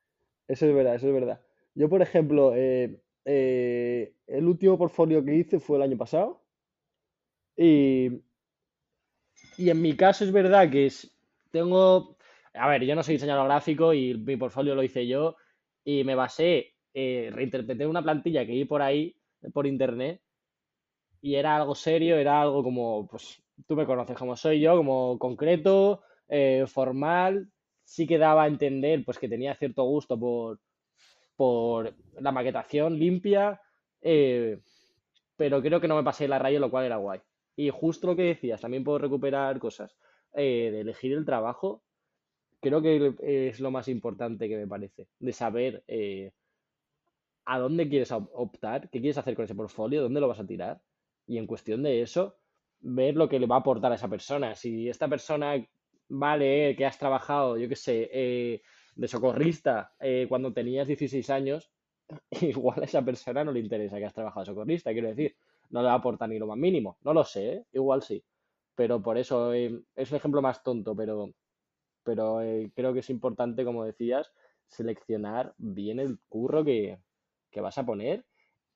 [0.49, 1.41] Eso es verdad, eso es verdad.
[1.75, 6.43] Yo, por ejemplo, eh, eh, el último portfolio que hice fue el año pasado
[7.57, 8.23] Y,
[9.57, 11.17] y en mi caso es verdad que es,
[11.51, 12.17] tengo,
[12.55, 15.37] a ver, yo no soy diseñador gráfico y mi portfolio lo hice yo
[15.85, 19.17] y me basé, eh, reinterpreté una plantilla que vi por ahí,
[19.53, 20.23] por internet,
[21.21, 25.19] y era algo serio, era algo como, pues tú me conoces como soy yo, como
[25.19, 27.51] concreto, eh, formal,
[27.83, 30.61] sí que daba a entender pues que tenía cierto gusto por,
[31.35, 33.61] por la maquetación limpia,
[34.01, 34.61] eh,
[35.37, 37.21] pero creo que no me pasé la raya, lo cual era guay.
[37.57, 39.97] Y justo lo que decías, también puedo recuperar cosas
[40.33, 41.83] de elegir el trabajo,
[42.61, 43.15] creo que
[43.49, 45.85] es lo más importante que me parece, de saber
[47.45, 50.81] a dónde quieres optar, qué quieres hacer con ese portfolio, dónde lo vas a tirar,
[51.27, 52.37] y en cuestión de eso,
[52.81, 54.55] ver lo que le va a aportar a esa persona.
[54.55, 55.55] Si esta persona
[56.09, 58.63] vale que has trabajado, yo qué sé, eh,
[58.95, 61.73] de socorrista eh, cuando tenías 16 años,
[62.43, 65.37] igual a esa persona no le interesa que has trabajado de socorrista, quiero decir,
[65.71, 66.99] no le va a aportar ni lo más mínimo.
[67.03, 67.65] No lo sé, ¿eh?
[67.73, 68.23] igual sí.
[68.75, 71.31] Pero por eso es un ejemplo más tonto, pero,
[72.03, 72.41] pero
[72.75, 74.33] creo que es importante, como decías,
[74.67, 76.99] seleccionar bien el curro que,
[77.55, 78.27] que vas a poner.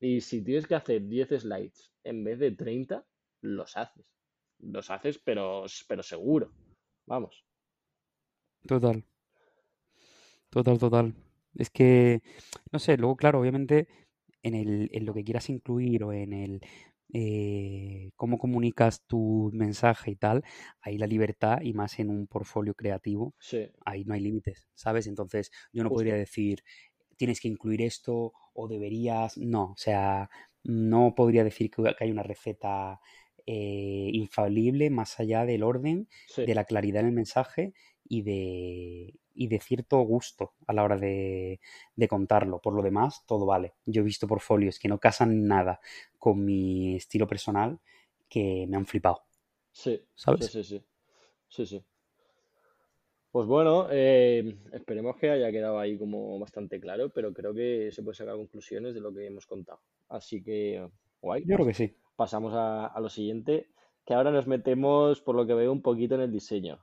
[0.01, 3.05] Y si tienes que hacer 10 slides en vez de 30,
[3.43, 4.07] los haces.
[4.61, 6.53] Los haces, pero, pero seguro.
[7.07, 7.45] Vamos.
[8.67, 9.05] Total.
[10.51, 11.15] Total, total.
[11.55, 12.23] Es que,
[12.71, 13.89] no sé, luego, claro, obviamente,
[14.43, 16.61] en, el, en lo que quieras incluir o en el
[17.15, 20.45] eh, cómo comunicas tu mensaje y tal,
[20.83, 23.35] ahí la libertad y más en un portfolio creativo,
[23.85, 25.07] ahí no hay límites, ¿sabes?
[25.07, 26.63] Entonces, yo no podría decir,
[27.19, 30.31] tienes que incluir esto o deberías, no, o sea,
[30.65, 33.01] no podría decir que hay una receta
[33.47, 39.47] eh, infalible más allá del orden, de la claridad en el mensaje y de, y
[39.49, 41.61] de cierto gusto a la hora de,
[42.09, 42.61] contarlo.
[42.61, 43.75] Por lo demás, todo vale.
[43.87, 45.81] Yo he visto portfolios que no casan nada
[46.19, 47.81] con mi estilo personal
[48.29, 49.25] que me han flipado.
[49.73, 50.47] Sí, ¿sabes?
[50.47, 50.85] Sí, sí,
[51.49, 51.67] sí.
[51.67, 51.85] sí,
[53.31, 58.03] Pues bueno, eh, esperemos que haya quedado ahí como bastante claro, pero creo que se
[58.03, 59.81] puede sacar conclusiones de lo que hemos contado.
[60.09, 60.89] Así que,
[61.21, 61.45] guay.
[61.47, 63.69] Yo creo que sí pasamos a, lo siguiente,
[64.05, 66.81] que ahora nos metemos, por lo que veo, un poquito en el diseño,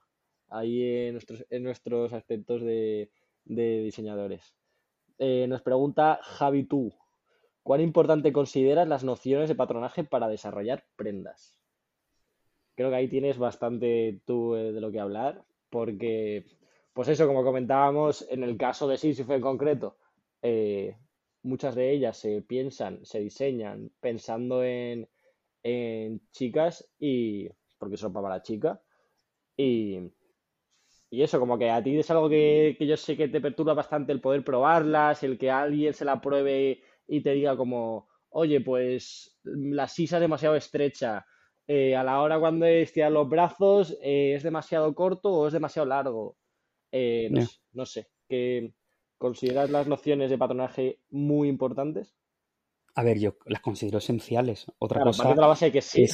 [0.48, 3.12] ahí en nuestros, en nuestros aspectos de,
[3.44, 4.56] diseñadores.
[5.20, 6.94] Eh, nos pregunta Javi tú,
[7.64, 11.60] ¿cuán importante consideras las nociones de patronaje para desarrollar prendas?
[12.76, 15.44] Creo que ahí tienes bastante tú eh, de lo que hablar,
[15.76, 16.46] porque,
[16.94, 19.98] pues eso, como comentábamos, en el caso de Sísifo en concreto,
[20.42, 20.96] eh,
[21.44, 25.10] muchas de ellas se piensan, se diseñan pensando en,
[25.64, 27.50] en chicas y.
[27.78, 28.82] porque ropa para la chica.
[29.58, 30.00] Y.
[31.10, 34.14] Y eso, como que a ti es algo que, yo sé que te perturba bastante
[34.14, 39.38] el poder probarlas, el que alguien se la pruebe y te diga como, oye, pues
[39.44, 41.26] la sisa es demasiado estrecha,
[41.68, 45.88] eh, a la hora cuando estiras los brazos eh, es demasiado corto o es demasiado
[45.88, 46.38] largo.
[46.92, 48.74] Eh, no, sé, no sé, que
[49.18, 52.16] consideras las nociones de patronaje muy importantes.
[52.94, 54.68] A ver, yo las considero esenciales.
[54.78, 55.30] Otra cosa.
[55.30, 56.06] de la base de que sí.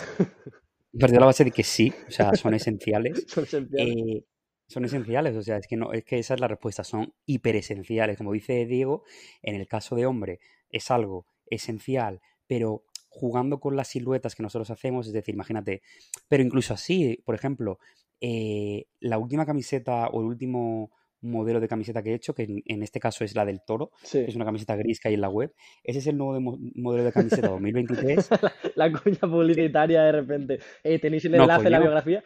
[0.91, 3.25] de la base de que sí, o sea, son esenciales.
[3.27, 4.23] son esenciales.
[4.67, 8.17] Son esenciales, o sea, es que no, es que esa es la respuesta, son hiperesenciales.
[8.17, 9.03] Como dice Diego,
[9.41, 14.71] en el caso de hombre es algo esencial, pero jugando con las siluetas que nosotros
[14.71, 15.81] hacemos, es decir, imagínate,
[16.29, 17.77] pero incluso así, por ejemplo,
[18.21, 22.83] eh, la última camiseta o el último modelo de camiseta que he hecho, que en,
[22.83, 25.53] este caso es la del toro, es una camiseta gris que hay en la web.
[25.83, 28.29] Ese es el nuevo modelo de camiseta 2023.
[28.75, 30.59] la, cuña publicitaria de repente.
[30.83, 32.23] Eh, ¿Tenéis el enlace en la biografía?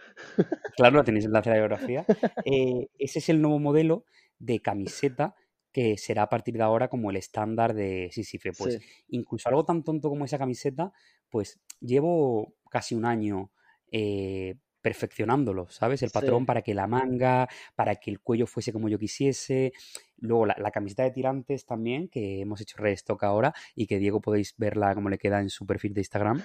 [0.78, 2.06] claro, tenéis el enlace en la biografía.
[2.46, 4.06] Eh, ese es el nuevo modelo
[4.40, 5.36] de camiseta
[5.76, 8.54] que será a partir de ahora como el estándar de Sisife.
[8.54, 10.94] Pues incluso algo tan tonto como esa camiseta,
[11.30, 13.52] pues llevo casi un año
[13.92, 16.02] eh, perfeccionándolo, ¿sabes?
[16.02, 19.74] El patrón para que la manga, para que el cuello fuese como yo quisiese.
[20.16, 24.56] Luego la, camiseta de tirantes también, que hemos hecho restock ahora y que Diego podéis
[24.58, 26.42] verla como le queda en su perfil de Instagram.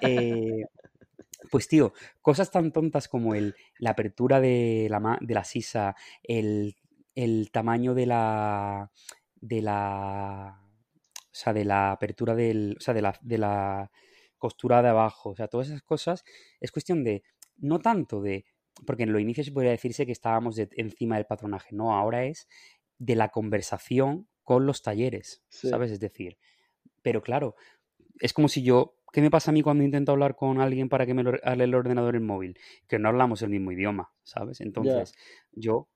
[0.00, 0.64] Eh,
[1.50, 6.76] pues tío, cosas tan tontas como el, la apertura de la, de la sisa, el,
[7.52, 8.90] tamaño de la...
[9.40, 10.62] de la...
[10.62, 12.76] O sea, de la apertura del...
[12.78, 13.90] O sea, de la, de la
[14.38, 15.30] costura de abajo.
[15.30, 16.24] O sea, todas esas cosas
[16.60, 17.22] es cuestión de
[17.58, 18.46] no tanto de,
[18.86, 22.48] porque en lo inicio se podría decirse que estábamos encima del patronaje, no, ahora es
[22.98, 25.90] de la conversación con los talleres, ¿sabes?
[25.90, 26.38] Es decir,
[27.02, 27.54] pero claro,
[28.18, 31.06] es como si yo, ¿qué me pasa a mí cuando intento hablar con alguien para
[31.06, 32.58] que me lo, hable el ordenador en móvil?
[32.88, 34.60] Que no hablamos el mismo idioma, ¿sabes?
[34.60, 35.14] Entonces,
[35.52, 35.88] yo,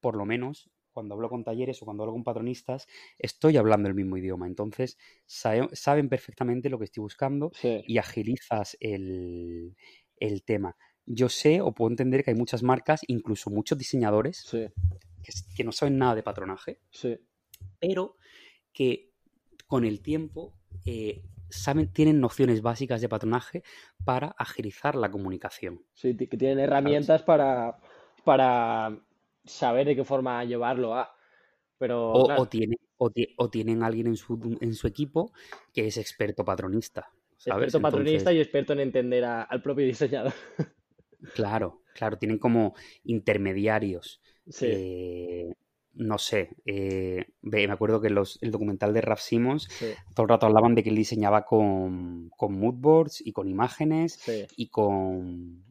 [0.00, 2.86] por lo menos, cuando hablo con talleres o cuando hablo con patronistas,
[3.18, 4.46] estoy hablando el mismo idioma.
[4.46, 9.76] Entonces, saben perfectamente lo que estoy buscando y agilizas el,
[10.18, 10.76] el tema.
[11.04, 14.66] Yo sé o puedo entender que hay muchas marcas, incluso muchos diseñadores, Sí,
[15.22, 17.18] que, que no saben nada de patronaje, sí,
[17.78, 18.16] pero
[18.72, 19.12] que
[19.66, 20.54] con el tiempo
[20.84, 23.62] eh, saben, tienen nociones básicas de patronaje
[24.04, 25.84] para agilizar la comunicación.
[25.92, 27.78] sí, que tienen herramientas para,
[28.24, 28.98] para
[29.46, 31.14] saber de qué forma llevarlo a.
[31.78, 35.32] Pero, O, claro, o tienen, o, ti- o tienen alguien en su, en su equipo
[35.72, 37.02] que es experto patronista,
[37.36, 37.72] ¿sabes?
[37.72, 40.34] experto patronista Entonces, y experto en entender a- al propio diseñador.
[41.32, 44.20] claro, claro, tienen como intermediarios.
[44.48, 45.52] Sí, eh,
[45.94, 50.28] no sé, eh, me acuerdo que los, el documental de Raf Simons sí, todo el
[50.30, 55.64] rato hablaban de que él diseñaba con, con moodboards y con imágenes sí, y con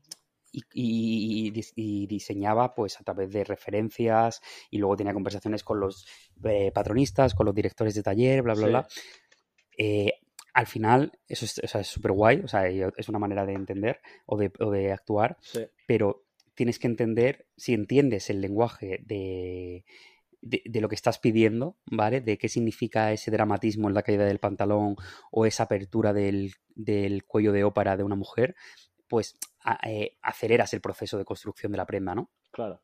[0.56, 4.42] y, y- y dis- y diseñaba pues a través de referencias
[4.72, 6.06] y luego tenía conversaciones con los
[6.44, 8.88] eh, patronistas, con los directores de taller, bla, bla, sí, bla.
[9.78, 10.14] Eh,
[10.54, 14.00] al final, eso es o sea, súper guay, o sea, es una manera de entender
[14.26, 19.84] o de, o de actuar, sí, pero tienes que entender, si entiendes el lenguaje de,
[20.42, 22.22] de, de lo que estás pidiendo, ¿vale?
[22.22, 24.96] De qué significa ese dramatismo en la caída del pantalón
[25.32, 28.56] o esa apertura del, del cuello de ópera de una mujer,
[29.08, 32.30] pues a- eh, aceleras el proceso de construcción de la prenda, ¿no?
[32.52, 32.80] claro.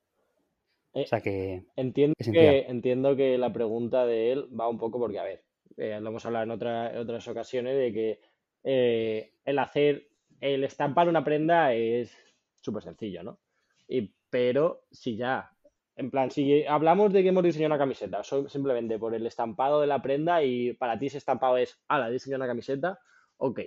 [0.94, 5.20] O sea que entiendo que, entiendo que la pregunta de él va un poco porque,
[5.20, 5.42] a ver,
[5.78, 8.20] eh, lo hemos hablado en otra- en otras ocasiones de que
[8.64, 10.10] eh, el hacer,
[10.42, 12.14] el estampar una prenda es
[12.62, 13.40] súper sencillo, ¿no?
[13.88, 15.52] Y, pero si ya,
[15.96, 19.80] en plan, si hablamos de que hemos diseñado una camiseta, so- simplemente por el estampado
[19.80, 23.00] de la prenda y para ti ese estampado es, ala, he diseñado una camiseta,
[23.38, 23.62] ok,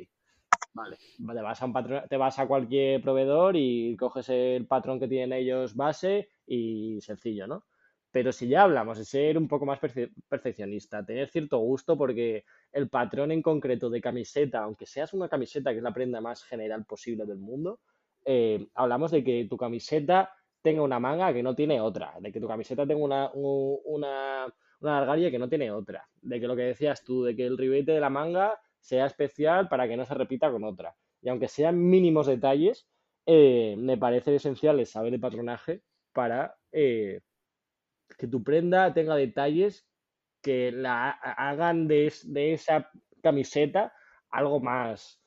[0.75, 0.97] vale,
[1.39, 5.09] te vas a un patrón, te vas a cualquier proveedor y coges el patrón que
[5.09, 7.65] tienen ellos base y sencillo, ¿no?
[8.11, 12.45] Pero si ya hablamos de ser un poco más perfe- perfeccionista, tener cierto gusto, porque
[12.73, 16.45] el patrón en concreto de camiseta, aunque seas una camiseta que es la prenda más
[16.45, 17.81] general posible del mundo,
[18.25, 20.33] eh, hablamos de que tu camiseta
[20.63, 24.47] tenga una manga que no tiene otra, de que tu camiseta tenga una, una,
[24.81, 27.93] una que no tiene otra, de que lo que decías tú, de que el ribete
[27.93, 30.95] de la manga sea especial para que no se repita con otra.
[31.23, 32.87] Y aunque sean mínimos detalles,
[33.27, 37.21] eh, me parece esencial el saber de patronaje para eh,
[38.19, 39.87] que tu prenda tenga detalles
[40.43, 42.91] que la ha- hagan de, es- de esa
[43.23, 43.93] camiseta
[44.31, 45.23] algo más,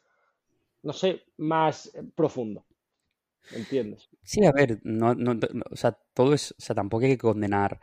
[0.83, 2.65] no sé, más eh, profundo.
[3.51, 4.09] ¿Entiendes?
[4.23, 7.17] Sí, a ver, no, no, no- o sea, todo es, o sea, tampoco hay que
[7.17, 7.79] condenar,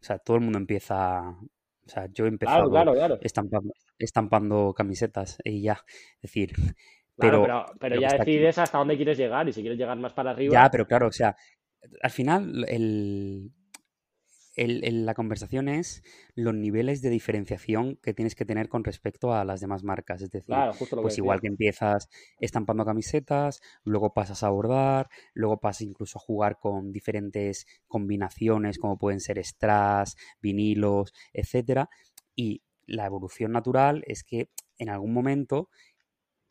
[0.00, 3.16] o sea, todo el mundo empieza, o sea, yo he Claro, empezado claro, claro.
[3.20, 5.84] estampando, estampando camisetas y ya,
[6.16, 6.52] es decir,
[7.16, 10.12] Claro, pero pero, ya aquí, decides hasta dónde quieres llegar y si quieres llegar más
[10.12, 11.36] para ya, arriba, pero claro, o sea,
[12.02, 13.52] al final el,
[14.56, 16.02] el- el- la conversación es
[16.36, 20.22] los niveles de diferenciación que tienes que tener con respecto a las demás marcas.
[20.22, 22.08] Es decir, claro, justo lo que pues igual que empiezas
[22.40, 28.96] estampando camisetas, luego pasas a bordar, luego pasas incluso a jugar con diferentes combinaciones como
[28.98, 31.88] pueden ser strass, vinilos, etcétera.
[32.36, 35.68] Y la evolución natural es que en algún momento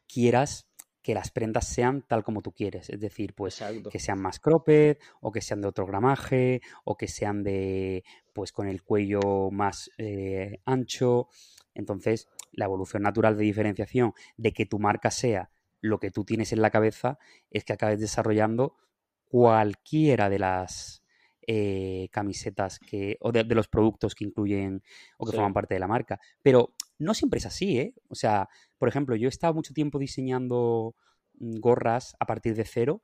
[0.08, 0.68] quieras
[1.02, 3.90] que las prendas sean tal como tú quieres, es decir, pues Exacto.
[3.90, 8.54] que sean más cropped o que sean de otro gramaje o que sean de pues
[8.54, 11.28] con el cuello más eh, ancho.
[11.74, 15.50] Entonces, la evolución natural de diferenciación de que tu marca sea
[15.82, 17.20] lo que tú tienes en la cabeza
[17.52, 18.78] es que acabes desarrollando
[19.26, 21.03] cualquiera de las
[21.48, 24.84] eh, camisetas que o de, de los productos que incluyen
[25.18, 26.20] o que Sí, forman parte de la marca.
[26.42, 27.94] Pero no siempre es así, ¿eh?
[28.10, 30.96] O sea, por ejemplo, yo he estado mucho tiempo diseñando
[31.36, 33.02] mm, gorras a partir de cero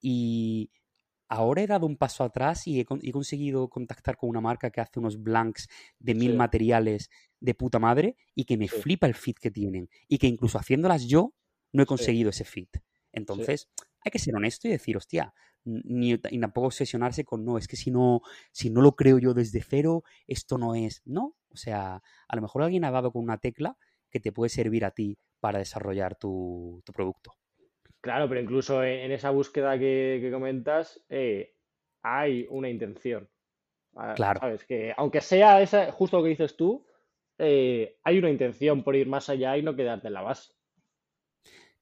[0.00, 0.70] y
[1.28, 4.70] ahora he dado un paso atrás y he, con- he conseguido contactar con una marca
[4.70, 8.82] que hace unos blanks de mil sí, materiales de puta madre y que me sí,
[8.82, 11.34] flipa el fit que tienen y que incluso haciéndolas yo
[11.72, 12.78] no he conseguido ese fit.
[13.12, 13.68] Entonces,
[14.04, 15.34] hay que ser honesto y decir, hostia,
[15.68, 19.34] ni, y tampoco obsesionarse con, no, es que si no, si no lo creo yo
[19.34, 21.02] desde cero, esto no es.
[21.04, 23.76] No, o sea, a lo mejor alguien ha dado con una tecla
[24.10, 27.34] que te puede servir a ti para desarrollar tu, tu producto.
[28.00, 31.54] Claro, pero incluso en, en esa búsqueda que, que comentas, eh,
[32.02, 33.28] hay una intención.
[33.96, 34.64] Ah, Claro, ¿Sabes?
[34.64, 36.86] Que aunque sea esa, justo lo que dices tú,
[37.38, 40.52] eh, hay una intención por ir más allá y no quedarte en la base.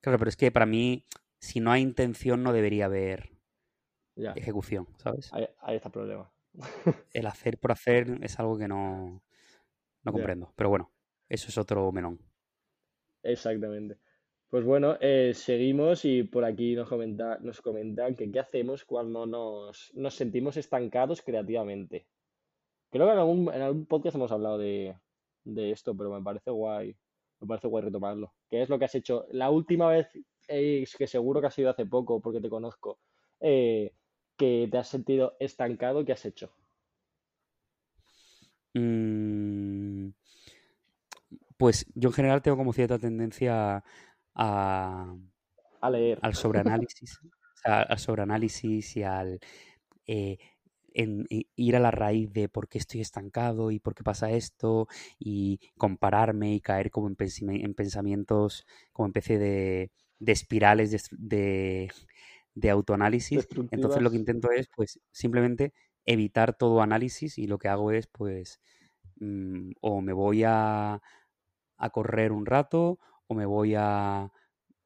[0.00, 1.04] claro, pero es que para mí,
[1.40, 3.35] si no hay intención, no debería haber
[4.16, 5.32] Ya, ejecución, ¿sabes?
[5.32, 6.32] ahí, ahí está el problema.
[7.12, 9.24] El hacer por hacer es algo que no,
[10.04, 10.52] no Ya, comprendo.
[10.56, 10.92] Pero bueno,
[11.28, 12.20] eso es otro melón.
[13.22, 13.98] exactamente.
[14.48, 19.26] Pues bueno, eh, seguimos y por aquí nos comenta, nos comentan que qué hacemos cuando
[19.26, 22.08] nos, nos sentimos estancados creativamente.
[22.90, 24.96] Creo que en algún, en algún podcast hemos hablado de,
[25.44, 26.96] de esto, pero me parece guay,
[27.40, 28.34] me parece guay retomarlo.
[28.50, 29.26] ¿Qué es lo que has hecho?
[29.30, 30.08] La última vez
[30.48, 33.00] es que seguro que ha sido hace poco, porque te conozco,
[33.40, 33.94] eh,
[34.36, 36.52] que te has sentido estancado, ¿qué has hecho?
[38.76, 40.10] Mm,
[41.56, 43.82] pues yo en general tengo como cierta tendencia
[44.34, 45.16] a,
[45.80, 46.20] A leer.
[46.20, 49.40] al sobreanálisis, o sea, al sobreanálisis y al
[50.06, 50.38] eh,
[50.94, 54.30] en, en ir a la raíz de por qué estoy estancado y por qué pasa
[54.32, 60.32] esto y compararme y caer como en, pensami- en pensamientos, como en especie de, de
[60.32, 61.92] espirales de, de,
[62.56, 63.48] de autoanálisis.
[63.70, 65.72] Entonces lo que intento es pues simplemente
[66.06, 68.60] evitar todo análisis y lo que hago es pues
[69.20, 71.00] mm, o me voy a,
[71.76, 74.32] a correr un rato o me voy a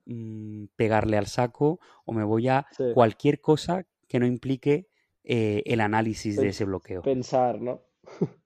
[0.07, 4.89] mm, pegarle al saco o me voy a Sí, cualquier cosa que no implique
[5.25, 7.03] eh, el análisis de ese bloqueo.
[7.03, 7.83] pensar, ¿no?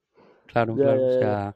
[0.47, 1.11] Claro, claro.
[1.11, 1.55] Sea,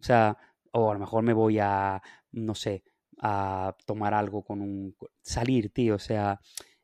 [0.00, 0.36] o sea,
[0.72, 2.00] o a lo mejor me voy a,
[2.32, 2.84] no sé,
[3.18, 4.96] a tomar algo con un...
[5.22, 5.96] salir, tío.
[5.96, 6.40] O sea,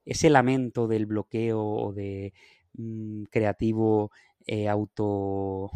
[0.07, 2.33] ese lamento del bloqueo o de
[2.75, 4.11] mm, creativo
[4.47, 5.71] eh, auto...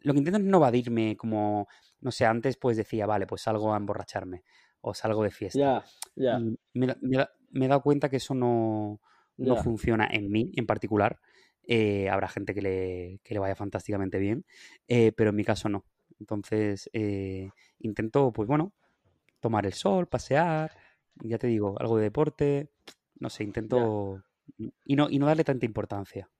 [0.00, 1.66] Lo que intento es no evadirme como,
[2.00, 4.44] no sé, antes pues decía, vale, pues salgo a emborracharme
[4.82, 5.58] o salgo de fiesta.
[5.58, 5.84] Ya,
[6.14, 6.38] ya,
[6.74, 9.00] Y me, he dado cuenta que eso no,
[9.38, 11.20] no funciona en mí en particular.
[11.66, 14.44] Eh, habrá gente que le, que le vaya fantásticamente bien,
[14.88, 15.86] eh, pero en mi caso no.
[16.20, 16.90] Entonces,
[17.78, 18.74] intento, pues bueno,
[19.40, 20.70] tomar el sol, pasear,
[21.22, 22.70] ya te digo, algo de deporte,
[23.20, 23.84] no sé, Ya.
[23.84, 24.24] intento
[24.58, 26.30] y no, y no darle tanta importancia.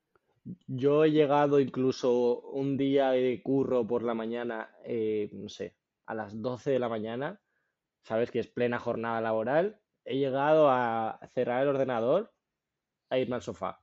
[0.67, 5.75] Yo he llegado incluso un día de curro por la mañana, eh, no sé,
[6.07, 7.41] a las 12 de la mañana,
[8.03, 12.33] sabes que es plena jornada laboral, he llegado a cerrar el ordenador
[13.11, 13.81] a irme al sofá.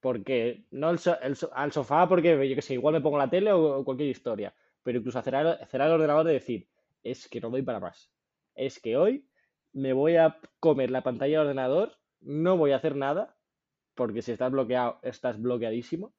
[0.00, 3.18] Porque, no el so- el so- al sofá porque yo qué sé, igual me pongo
[3.18, 6.68] la tele o, o cualquier historia, pero incluso a cerrar, cerrar el ordenador de decir,
[7.02, 8.10] es que no doy para más.
[8.54, 9.26] Es que hoy
[9.74, 13.36] me voy a comer la pantalla del ordenador, no voy a hacer nada,
[13.94, 16.14] porque si estás bloqueado, estás bloqueadísimo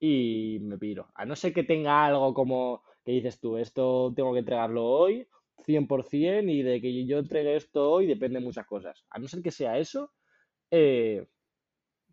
[0.00, 1.08] y me piro.
[1.14, 5.28] A no ser que tenga algo como que dices tú, esto tengo que entregarlo hoy,
[5.66, 9.04] 100%, y de que yo entregue esto hoy depende de muchas cosas.
[9.10, 10.12] A no ser que sea eso,
[10.70, 11.26] eh,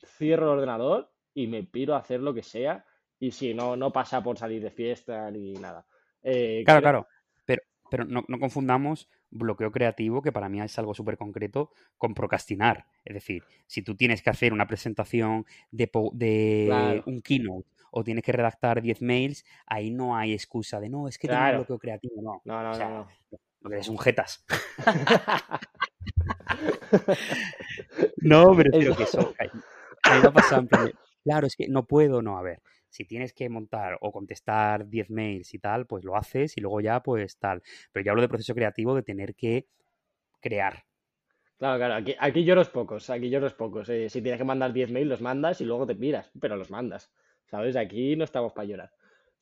[0.06, 2.86] cierro el ordenador y me piro a hacer lo que sea.
[3.20, 5.86] Y si no, no pasa por salir de fiesta ni nada.
[6.24, 7.08] Eh, Claro, creo- claro,
[7.46, 12.14] pero, pero no, no confundamos bloqueo creativo, que para mí es algo súper concreto, con
[12.14, 12.86] procrastinar.
[13.06, 17.04] Es decir, si tú tienes que hacer una presentación de, po- de Claro.
[17.08, 21.18] un keynote o tienes que redactar 10 mails, ahí no hay excusa de no, es
[21.18, 22.42] que tengo un bloqueo creativo, no.
[22.46, 23.08] No, no, O sea, no.
[23.62, 24.46] lo que eres un jetas.
[28.18, 29.34] No, refiero Eso- que eso.
[30.04, 30.92] a mí me ha pasado en plan
[31.24, 32.62] claro, es que no puedo, no, a ver.
[32.92, 36.82] Si tienes que montar o contestar 10 mails y tal, pues lo haces y luego
[36.82, 37.64] ya, pues tal.
[37.92, 39.68] Pero yo hablo de proceso creativo de tener que
[40.42, 40.86] crear.
[41.58, 43.88] Claro, claro, aquí, aquí lloros pocos, aquí lloros pocos.
[43.90, 46.72] eh, si tienes que mandar 10 mails, los mandas y luego te miras, pero los
[46.72, 47.12] mandas.
[47.46, 47.76] ¿Sabes?
[47.76, 48.92] Aquí no estamos para llorar.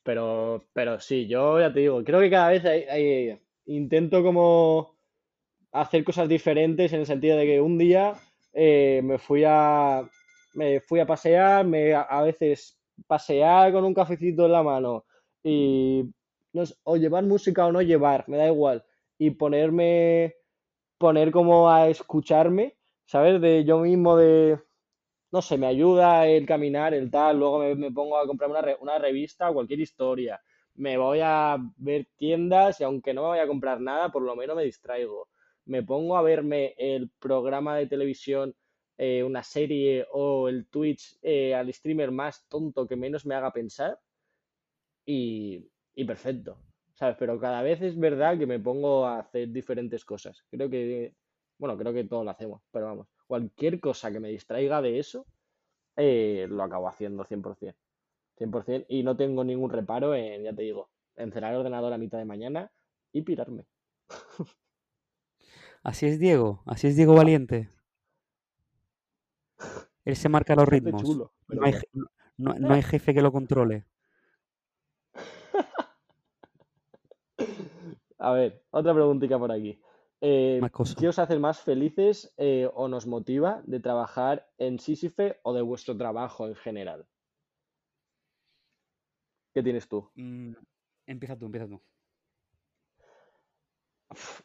[0.02, 4.96] Pero, pero sí, yo ya te digo, creo que cada vez hay- intento como
[5.72, 8.14] hacer cosas diferentes en el sentido de que un día
[8.54, 10.04] eh, me fui a
[10.54, 15.04] me fui a pasear, me a veces pasear con un cafecito en la mano
[15.42, 16.04] y
[16.52, 18.84] no sé, o llevar música o no llevar, me da igual,
[19.18, 20.34] y ponerme
[20.98, 23.40] poner como a escucharme, ¿sabes?
[23.40, 24.60] De yo mismo de
[25.32, 28.62] no sé, me ayuda el caminar, el tal, luego me, me pongo a comprar una,
[28.80, 30.40] una revista o cualquier historia,
[30.74, 34.34] me voy a ver tiendas y aunque no me vaya a comprar nada, por lo
[34.36, 35.28] menos me distraigo.
[35.66, 38.54] Me pongo a verme el programa de televisión,
[39.02, 43.50] eh, una serie o el Twitch eh, al streamer más tonto que menos me haga
[43.50, 43.98] pensar
[45.06, 45.70] y,
[46.06, 46.58] perfecto,
[46.92, 47.16] ¿sabes?
[47.18, 50.44] Pero cada vez es verdad que me pongo a hacer diferentes cosas.
[50.50, 51.14] Creo que,
[51.56, 55.24] bueno, creo que todos lo hacemos, pero vamos, cualquier cosa que me distraiga de eso,
[55.96, 57.74] eh, lo acabo haciendo 100%.
[58.36, 61.98] 100% y no tengo ningún reparo en, ya te digo, en cerrar el ordenador a
[61.98, 62.70] mitad de mañana
[63.12, 63.64] y pirarme.
[65.82, 67.70] Así es Diego, así es Diego Valiente.
[70.04, 71.02] Él se marca los ritmos.
[71.02, 71.74] chulo, No hay,
[72.36, 73.86] no, no hay jefe que lo controle.
[78.18, 79.80] A ver, otra preguntita por aquí.
[80.22, 80.60] Eh.
[80.98, 85.62] ¿qué os hace más felices eh, o nos motiva de trabajar en Sísife o de
[85.62, 87.06] vuestro trabajo en general?
[89.54, 90.10] ¿Qué tienes tú?
[90.14, 90.52] Mm,
[91.06, 91.80] empieza tú, empieza tú.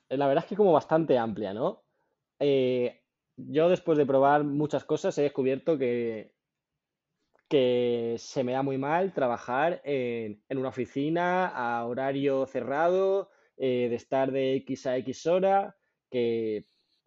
[0.10, 1.84] La verdad es que como bastante amplia, ¿no?
[2.40, 3.04] Eh,
[3.38, 6.34] yo después de probar muchas cosas he descubierto que,
[7.48, 13.96] que se me da muy mal trabajar en, una oficina a horario cerrado, eh, de
[13.96, 15.78] estar de X a X hora,
[16.10, 16.66] que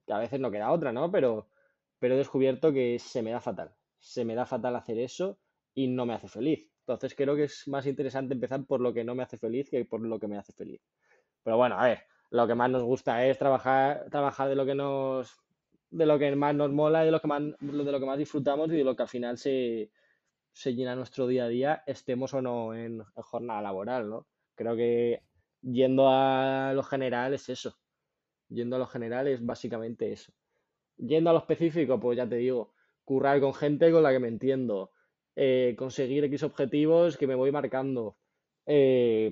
[0.08, 1.12] que a veces no queda otra, ¿no?
[1.12, 1.48] Pero,
[2.00, 3.70] pero he descubierto que se me da fatal.
[4.00, 5.38] Se me da fatal hacer eso
[5.74, 6.68] y no me hace feliz.
[6.80, 9.84] Entonces creo que es más interesante empezar por lo que no me hace feliz que
[9.84, 10.80] por lo que me hace feliz.
[11.44, 14.74] Pero bueno, a ver, lo que más nos gusta es trabajar, trabajar de lo que
[14.74, 15.38] nos
[15.90, 18.68] de lo que más nos mola, de lo que más, de lo que más disfrutamos
[18.70, 19.90] y de lo que al final se,
[20.52, 24.26] se llena nuestro día a día, estemos o no en, jornada laboral, ¿no?
[24.54, 25.22] Creo que
[25.62, 27.78] yendo a lo general es eso.
[28.48, 30.32] Yendo a lo general es básicamente eso.
[30.96, 32.74] Yendo a lo específico, pues ya te digo,
[33.04, 34.90] currar con gente con la que me entiendo,
[35.36, 38.16] eh, conseguir X objetivos que me voy marcando.
[38.66, 39.30] Eh,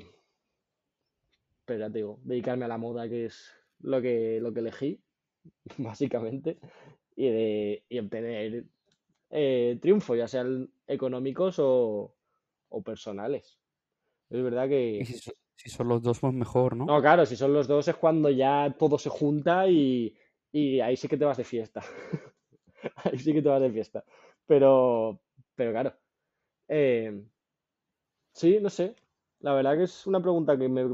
[1.64, 5.02] pero ya te digo, dedicarme a la moda, que es lo que, lo que elegí,
[5.78, 6.58] básicamente,
[7.14, 8.64] y, de, y obtener
[9.30, 12.12] eh, triunfos, ya sean económicos o,
[12.84, 13.58] personales.
[14.28, 15.04] Es verdad que...
[15.56, 16.84] Si son, los dos, pues mejor, ¿no?
[16.84, 20.14] No, claro, si son los dos es cuando ya todo se junta y,
[20.52, 21.82] ahí sí que te vas de fiesta.
[22.96, 24.04] ahí sí que te vas de fiesta.
[24.46, 25.18] Pero,
[25.54, 25.94] pero claro.
[26.68, 27.24] Eh,
[28.32, 28.94] sí, no sé.
[29.40, 30.84] La verdad que es una pregunta que me,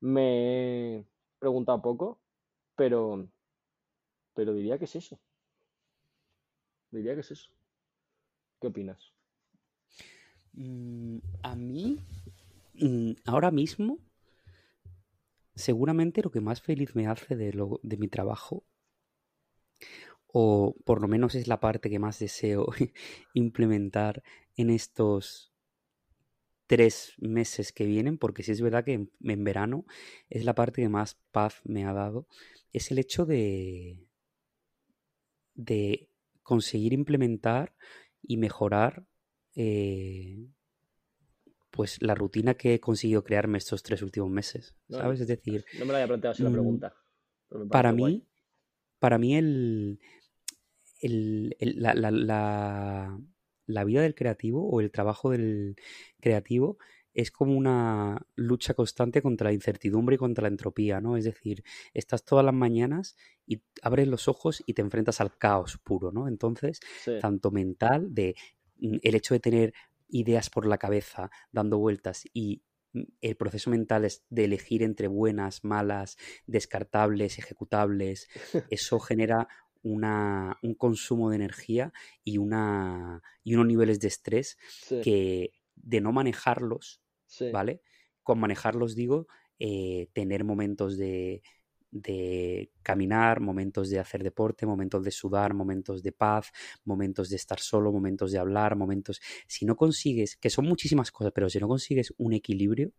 [0.00, 1.04] me he
[1.38, 2.20] preguntado poco,
[2.76, 3.28] pero,
[4.34, 5.20] pero diría que es eso.
[6.90, 7.50] Diría que es eso.
[8.60, 9.12] ¿Qué opinas?
[10.52, 11.98] Mm, a mí,
[12.74, 13.98] mm, ahora mismo,
[15.54, 18.64] seguramente lo que más feliz me hace de, lo, de mi trabajo,
[20.26, 22.66] o por lo menos es la parte que más deseo
[23.34, 24.22] implementar
[24.56, 25.52] en estos
[26.66, 29.84] tres meses que vienen, porque si es verdad que en, verano
[30.30, 32.26] es la parte que más paz me ha dado,
[32.72, 33.98] es el hecho de,
[35.54, 36.08] de
[36.42, 37.74] conseguir implementar
[38.22, 39.06] y mejorar
[39.54, 40.38] eh,
[41.70, 45.20] pues la rutina que he conseguido crearme estos tres últimos meses, ¿sabes?
[45.20, 45.64] Es decir...
[45.78, 46.94] No me la había planteado así la mm, pregunta.
[47.70, 48.26] Para mí,
[48.98, 50.00] para mí el,
[51.00, 53.18] el, la,
[53.66, 55.76] la vida del creativo o el trabajo del
[56.20, 56.78] creativo
[57.14, 61.16] es como una lucha constante contra la incertidumbre y contra la entropía, ¿no?
[61.16, 65.78] Es decir, estás todas las mañanas y abres los ojos y te enfrentas al caos
[65.78, 66.28] puro, ¿no?
[66.28, 66.80] Entonces,
[67.20, 68.34] tanto mental, de
[68.78, 69.74] mm, el hecho de tener
[70.08, 75.08] ideas por la cabeza dando vueltas y mm, el proceso mental es de elegir entre
[75.08, 78.28] buenas, malas, descartables, ejecutables,
[78.70, 79.48] eso genera
[79.82, 81.92] una, un consumo de energía
[82.24, 84.56] y, una, y unos niveles de estrés
[85.02, 87.01] que de no manejarlos,
[87.52, 87.82] ¿vale?
[88.22, 89.26] Con manejarlos digo,
[89.58, 91.42] eh, tener momentos de,
[91.92, 96.50] de caminar, momentos de hacer deporte, momentos de sudar, momentos de paz,
[96.84, 99.20] momentos de estar solo, momentos de hablar, momentos...
[99.46, 102.92] Si no consigues, que son muchísimas cosas, pero si no consigues un equilibrio,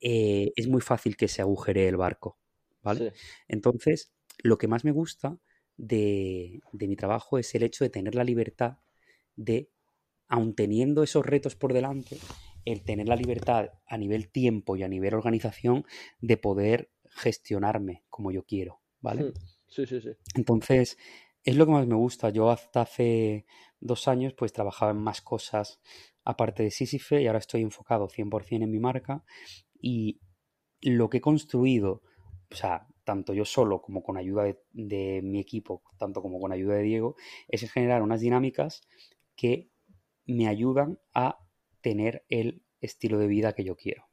[0.00, 2.38] eh, es muy fácil que se agujere el barco,
[2.82, 3.12] ¿vale?
[3.48, 5.38] Entonces, lo que más me gusta
[5.76, 8.78] de, mi trabajo es el hecho de tener la libertad
[9.36, 9.68] de,
[10.26, 12.16] aun teniendo esos retos por delante,
[12.66, 15.86] el tener la libertad a nivel tiempo y a nivel organización
[16.20, 19.22] de poder gestionarme como yo quiero, ¿vale?
[19.22, 19.32] Hmm.
[19.68, 20.10] Sí, sí, sí.
[20.34, 20.98] Entonces,
[21.42, 22.28] es lo que más me gusta.
[22.30, 23.46] Yo hasta hace
[23.80, 25.80] dos años pues trabajaba en más cosas
[26.24, 29.24] aparte de Sísife y ahora estoy enfocado 100% en mi marca
[29.80, 30.20] y
[30.82, 32.02] lo que he construido,
[32.50, 36.74] o sea, tanto yo solo como con ayuda de, mi equipo, tanto como con ayuda
[36.74, 37.14] de Diego,
[37.48, 38.82] es generar unas dinámicas
[39.36, 39.70] que
[40.26, 41.45] me ayudan a
[41.86, 44.08] tener el estilo de vida que yo quiero.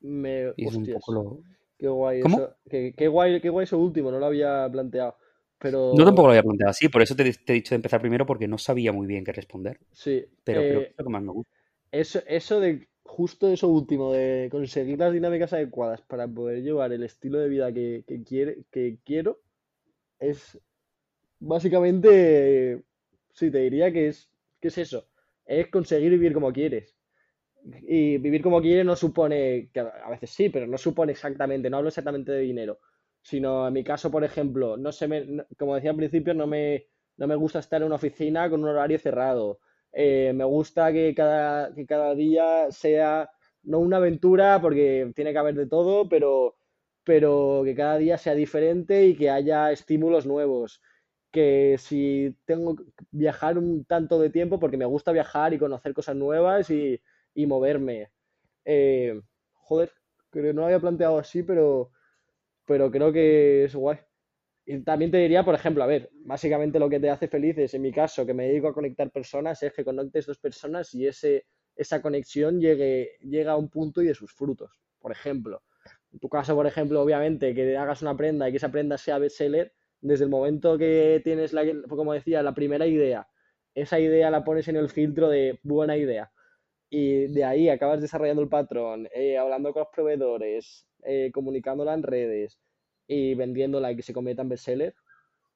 [0.00, 0.54] Me...
[0.56, 2.56] Qué guay eso.
[2.66, 5.18] Qué, guay, qué guay eso último, no lo había planteado.
[5.58, 5.92] Pero...
[5.94, 8.48] No tampoco lo había planteado así, por eso te, he dicho de empezar primero porque
[8.48, 9.80] no sabía muy bien qué responder.
[9.92, 10.24] Sí.
[10.44, 11.52] Pero creo que es lo que más me gusta.
[11.92, 17.02] Eso, eso de justo eso último, de conseguir las dinámicas adecuadas para poder llevar el
[17.02, 19.42] estilo de vida que, quiere, que quiero,
[20.18, 20.58] es
[21.38, 22.82] básicamente,
[23.34, 25.06] sí, te diría que es, que es eso,
[25.46, 26.96] es conseguir vivir como quieres.
[27.86, 31.78] Y vivir como quieres no supone, que a veces sí, pero no supone exactamente, no
[31.78, 32.78] hablo exactamente de dinero,
[33.22, 36.88] sino en mi caso, por ejemplo, no se me, como decía al principio, no me,
[37.16, 39.60] no me gusta estar en una oficina con un horario cerrado
[39.96, 43.30] eh, me gusta que cada, que cada día sea
[43.62, 46.56] no una aventura, porque tiene que haber de todo, pero,
[47.04, 50.82] pero que cada día sea diferente y que haya estímulos nuevos.
[51.34, 55.92] Que si tengo que viajar un tanto de tiempo, porque me gusta viajar y conocer
[55.94, 57.00] cosas nuevas y,
[57.34, 58.10] y moverme.
[58.64, 59.20] Eh,
[59.54, 59.92] joder,
[60.30, 61.92] creo que no lo había planteado así, pero,
[62.66, 63.98] pero creo que es guay.
[64.66, 67.74] Y también te diría, por ejemplo, a ver, básicamente lo que te hace feliz es,
[67.74, 71.06] en mi caso, que me dedico a conectar personas, es que conectes dos personas y
[71.06, 74.70] ese, esa conexión llegue, llega a un punto y de sus frutos.
[75.00, 75.62] Por ejemplo,
[76.12, 79.18] En tu caso, por ejemplo, obviamente, que hagas una prenda y que esa prenda sea
[79.18, 79.74] bestseller,
[80.04, 83.26] desde el momento que tienes, la, como decía, la primera idea,
[83.74, 86.30] esa idea la pones en el filtro de buena idea.
[86.90, 92.02] Y de ahí acabas desarrollando el patrón, eh, hablando con los proveedores, eh, comunicándola en
[92.02, 92.60] redes
[93.06, 94.94] y vendiénla y que se convierta en bestseller,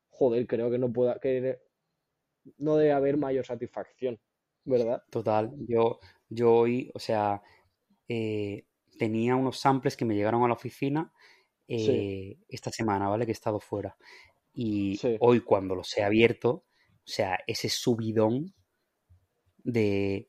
[0.09, 1.59] joder, creo que no pueda, que
[2.57, 4.19] no debe haber mayor satisfacción,
[4.65, 5.03] ¿verdad?
[5.11, 7.43] Total, yo, yo hoy, o sea,
[8.09, 8.65] eh,
[8.99, 11.13] tenía unos samples que me llegaron a la oficina
[11.69, 13.27] eh, esta semana, ¿vale?
[13.27, 13.95] Que he estado fuera.
[14.61, 16.65] Y hoy cuando los he abierto, o
[17.05, 18.55] sea, ese subidón
[19.63, 20.29] de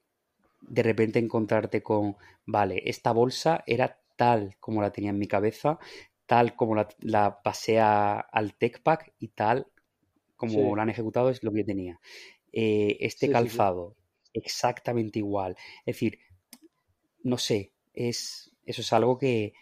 [0.62, 2.16] de repente encontrarte con,
[2.46, 5.80] vale, esta bolsa era tal como la tenía en mi cabeza,
[6.28, 9.66] tal como la, pasé al TechPack y tal
[10.36, 12.00] como la han ejecutado es lo que tenía.
[12.52, 13.96] Eh, este calzado,
[14.32, 15.58] exactamente igual.
[15.80, 16.20] Es decir,
[17.24, 19.54] no sé, es, eso es algo que,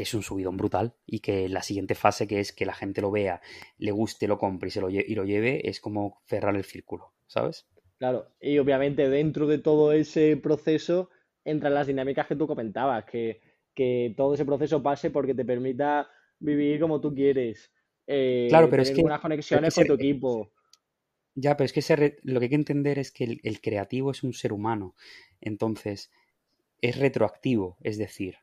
[0.00, 3.02] que es un subidón brutal y que la siguiente fase que es que la gente
[3.02, 3.42] lo vea,
[3.76, 7.12] le guste, lo compre y, se lo, y lo lleve es como cerrar el círculo,
[7.26, 7.68] ¿sabes?
[7.98, 11.10] Claro, y obviamente dentro de todo ese proceso
[11.44, 13.42] entran las dinámicas que tú comentabas, que,
[13.74, 17.70] que todo ese proceso pase porque te permita vivir como tú quieres.
[18.06, 19.02] Eh, claro, pero es que.
[19.02, 20.50] unas conexiones con tu equipo.
[21.34, 24.32] Ya, pero es que lo que hay que entender es que el, creativo es un
[24.32, 24.94] ser humano.
[25.42, 26.10] Entonces,
[26.80, 27.76] es retroactivo.
[27.82, 28.36] Es decir,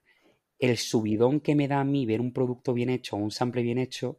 [0.60, 3.62] el subidón que me da a mí ver un producto bien hecho o un sample
[3.62, 4.18] bien hecho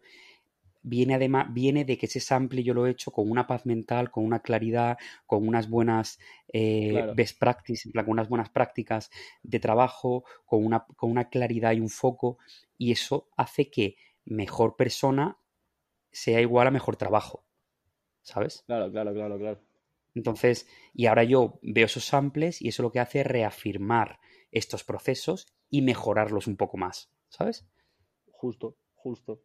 [0.83, 4.11] viene además viene de que ese sample yo lo he hecho con una paz mental,
[4.11, 6.19] con una claridad, con unas buenas
[6.53, 9.11] eh, best practices, con unas buenas prácticas
[9.43, 12.39] de trabajo, con una, con una claridad y un foco,
[12.77, 15.39] y eso hace que mejor persona
[16.11, 17.45] sea igual a mejor trabajo.
[18.23, 18.65] ¿Sabes?
[18.67, 19.61] Claro, claro, claro, claro.
[20.15, 24.21] Entonces, y ahora yo veo esos samples y eso lo que hace es reafirmar
[24.51, 27.67] estos procesos y mejorarlos un poco más, ¿sabes?
[28.31, 29.43] Justo, justo.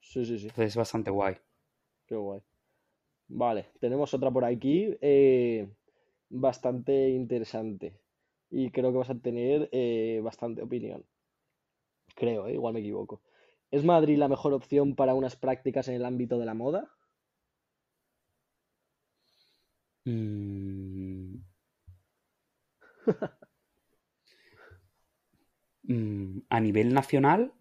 [0.00, 0.46] Sí, sí, sí.
[0.46, 1.36] Entonces es bastante guay.
[2.06, 2.42] Qué guay.
[3.28, 5.68] Vale, tenemos otra por aquí, eh,
[6.28, 7.98] bastante interesante.
[8.50, 11.04] Y creo que vas a tener eh, bastante opinión.
[12.14, 12.54] Creo, ¿eh?
[12.54, 13.20] igual me equivoco.
[13.70, 16.90] ¿Es Madrid la mejor opción para unas prácticas en el ámbito de la moda?
[20.06, 21.42] Mm.
[25.92, 27.52] Mm, a nivel nacional.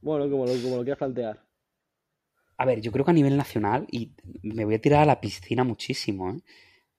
[0.00, 1.44] Bueno, como lo, como lo quieras plantear.
[2.56, 4.12] A ver, yo creo que a nivel nacional, y
[4.42, 6.40] me voy a tirar a la piscina muchísimo, ¿eh?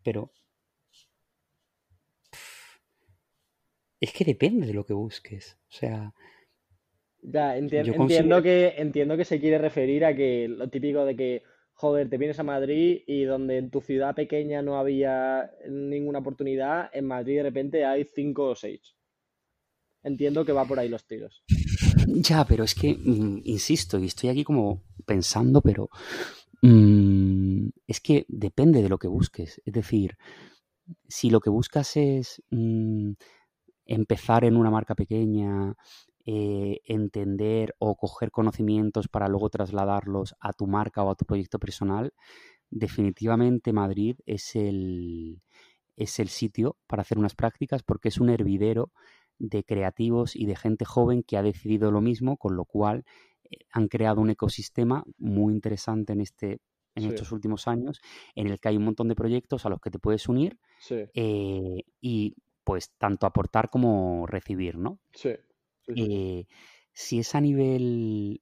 [0.04, 0.32] pero.
[4.00, 5.58] Es que depende de lo que busques.
[5.70, 6.14] O sea,
[7.22, 12.10] ya, entiendo, que, entiendo que se quiere referir a que lo típico de que, joder,
[12.10, 17.06] te vienes a Madrid y donde en tu ciudad pequeña no había ninguna oportunidad, en
[17.06, 18.96] Madrid de repente hay cinco o seis.
[20.04, 21.44] Entiendo que va por ahí los tiros.
[22.08, 25.90] Ya, pero es que, mm, insisto, y estoy aquí como pensando, pero
[26.62, 29.62] mm, es que depende de lo que busques.
[29.66, 30.18] Es decir,
[31.08, 33.12] si lo que buscas es mm,
[33.86, 35.76] empezar en una marca pequeña,
[36.26, 41.60] eh, entender o coger conocimientos para luego trasladarlos a tu marca o a tu proyecto
[41.60, 42.14] personal,
[42.70, 45.42] definitivamente Madrid es el,
[45.96, 48.92] es el sitio para hacer unas prácticas porque es un hervidero
[49.42, 53.04] de creativos y de gente joven que ha decidido lo mismo, con lo cual
[53.44, 56.60] eh, han creado un ecosistema muy interesante en este
[56.94, 58.02] en estos últimos años,
[58.36, 61.84] en el que hay un montón de proyectos a los que te puedes unir eh,
[62.02, 62.36] y
[62.66, 65.00] pues tanto aportar como recibir, ¿no?
[65.14, 65.30] Sí.
[65.96, 66.48] Eh,
[66.92, 68.42] si es a nivel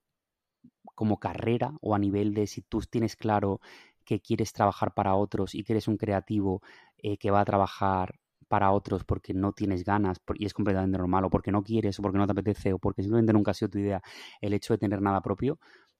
[0.95, 3.61] como carrera o a nivel de si tú tienes claro
[4.03, 6.63] que quieres trabajar para otros y que eres un creativo
[6.97, 8.19] eh, que va a trabajar
[8.49, 12.01] para otros porque no tienes ganas y es completamente normal o porque no quieres o
[12.01, 14.01] porque no te apetece o porque simplemente nunca ha sido tu idea
[14.41, 15.59] el hecho de tener nada propio,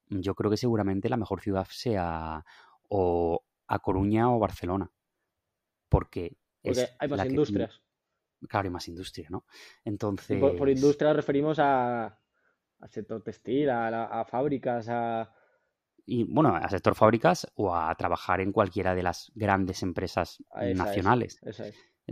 [0.09, 2.43] yo creo que seguramente la mejor ciudad sea
[2.89, 4.91] o a Coruña o Barcelona.
[5.87, 6.37] Porque,
[6.99, 7.81] hay más industrias
[8.47, 9.45] claro, hay más industria, ¿no?
[9.83, 10.39] Entonces...
[10.39, 12.05] Por, industria referimos a,
[12.79, 15.33] al sector textil, a, fábricas, a...
[16.05, 20.43] Y bueno, a sector fábricas o a trabajar en cualquiera de las grandes empresas
[20.73, 21.39] nacionales.
[21.43, 21.61] Es,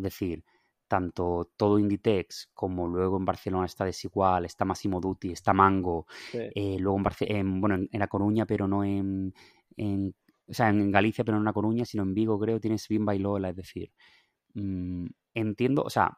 [0.02, 0.44] decir,
[0.88, 6.78] tanto todo Inditex como luego en Barcelona está Desigual, está Massimo Dutti, está Mango, eh,
[6.80, 9.34] luego en, bueno, en, La Coruña, pero no en,
[9.76, 10.16] en,
[10.48, 13.16] o sea, en Galicia, pero no en La Coruña, sino en Vigo, creo, tienes Bimba
[13.16, 13.92] y Lola, es decir,
[14.54, 16.18] mmm, entiendo, o sea,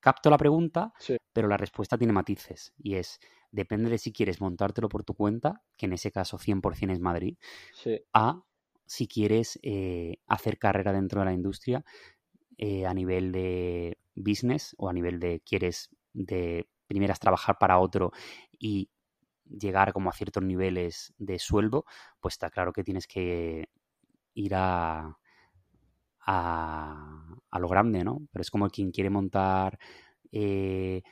[0.00, 0.92] capto la pregunta,
[1.32, 3.20] pero la respuesta tiene matices y es,
[3.52, 7.36] depende de si quieres montártelo por tu cuenta, que en ese caso 100% es Madrid,
[8.12, 8.42] a
[8.86, 11.84] si quieres eh, hacer carrera dentro de la industria
[12.62, 18.12] eh, a nivel de business o a nivel de quieres de primeras trabajar para otro
[18.58, 18.90] y
[19.48, 21.86] llegar como a ciertos niveles de sueldo,
[22.20, 23.70] pues está claro que tienes que
[24.34, 25.16] ir a,
[26.26, 28.20] a, lo grande, ¿no?
[28.30, 29.78] Pero es como quien quiere montar
[30.30, 31.02] eh,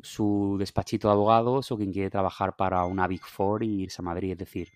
[0.00, 4.04] su despachito de abogados o quien quiere trabajar para una Big Four y irse a
[4.06, 4.32] Madrid.
[4.32, 4.70] Es decir,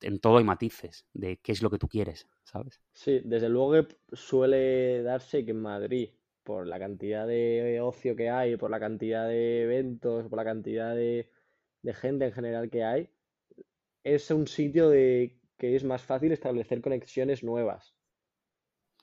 [0.00, 2.80] en todo hay matices de qué es lo que tú quieres, ¿sabes?
[2.92, 6.10] Sí, desde luego que suele darse que en Madrid,
[6.42, 10.94] por la cantidad de ocio que hay, por la cantidad de eventos, por la cantidad
[10.94, 11.30] de,
[11.82, 13.10] de gente en general que hay,
[14.04, 17.96] es un sitio de que es más fácil establecer conexiones nuevas.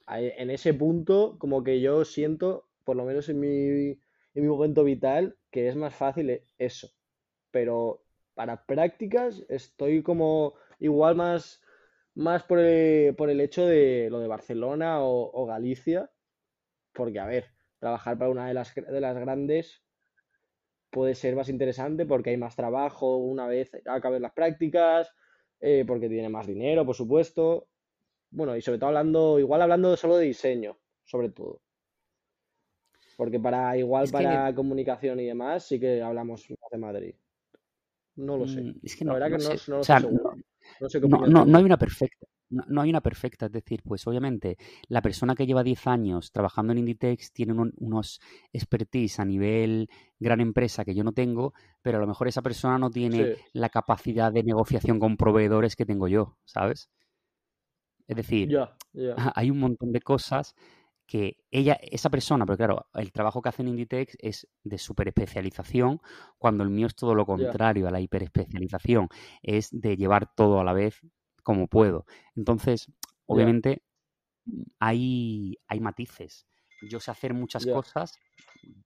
[0.07, 3.47] En ese punto, como que yo siento, por lo menos en mi,
[3.89, 3.99] en
[4.41, 6.89] mi momento vital, que es más fácil e, eso.
[7.51, 8.02] Pero
[8.34, 11.61] para prácticas estoy como igual más,
[12.15, 16.09] más por, el, por el hecho de lo de Barcelona o, Galicia.
[16.93, 17.47] Porque, a ver,
[17.79, 19.84] trabajar para una de las, de las grandes
[20.93, 25.11] puede ser más interesante porque hay más trabajo una vez acaben las prácticas,
[25.59, 27.67] eh, porque tiene más dinero, por supuesto.
[28.29, 31.61] Bueno, y sobre todo hablando, igual hablando solo de diseño, sobre todo.
[33.17, 37.15] Porque para igual para comunicación y demás sí que hablamos más de Madrid.
[38.16, 38.61] No lo sé.
[38.61, 39.84] Mm, es que no, La verdad que no, lo
[40.89, 42.28] sé no, no, hay una perfecta.
[42.49, 44.57] No, hay una perfecta, es decir, pues obviamente
[44.88, 48.20] la persona que lleva 10 años trabajando en Inditex tiene unos
[48.51, 49.89] expertise a nivel
[50.20, 53.70] gran empresa que yo no tengo, pero a lo mejor esa persona no tiene la
[53.70, 56.91] capacidad de negociación con proveedores que tengo yo, ¿sabes?
[58.07, 58.55] Es decir,
[59.36, 60.53] hay un montón de cosas
[61.05, 65.07] que ella, esa persona, pero claro, el trabajo que hace en Inditex es de super
[65.07, 65.99] especialización,
[66.37, 69.09] cuando el mío es todo lo contrario a la hiperespecialización,
[69.41, 71.01] es de llevar todo a la vez
[71.43, 72.05] como puedo.
[72.35, 72.91] Entonces,
[73.25, 73.83] obviamente,
[74.79, 76.47] hay, hay matices.
[76.89, 78.17] Yo sé hacer muchas cosas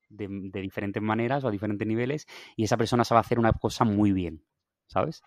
[0.10, 0.28] de,
[0.62, 4.44] diferentes maneras o a diferentes niveles y esa persona sabe hacer una cosa muy bien,
[4.88, 5.24] ¿sabes?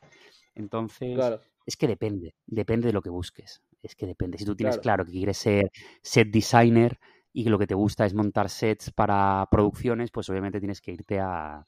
[0.55, 1.18] Entonces,
[1.66, 4.39] es que depende, depende de lo que busques es que depende.
[4.39, 5.70] Si tú tienes claro, que quieres ser
[6.03, 6.99] set designer
[7.33, 10.93] y que lo que te gusta es montar sets para producciones, pues obviamente tienes que
[10.93, 11.64] irte a,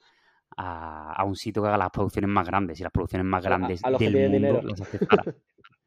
[0.56, 2.80] a, un sitio que haga las producciones más grandes.
[2.80, 5.24] Y las producciones más grandes del mundo las hace Zara.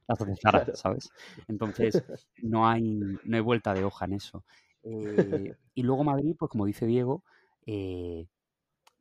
[0.07, 1.09] Las hace Zara, ¿sabes?
[1.47, 2.03] Entonces,
[2.43, 4.45] no hay, no hay vuelta de hoja en eso.
[4.84, 7.23] Eh, y luego Madrid, pues como dice Diego,
[7.65, 8.28] eh,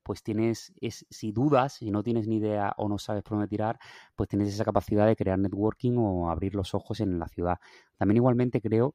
[0.05, 3.49] pues tienes, es, si dudas, si no tienes ni idea o no sabes por dónde
[3.49, 3.79] tirar,
[4.15, 7.59] pues tienes esa capacidad de crear networking o abrir los ojos en la ciudad.
[7.97, 8.95] También igualmente creo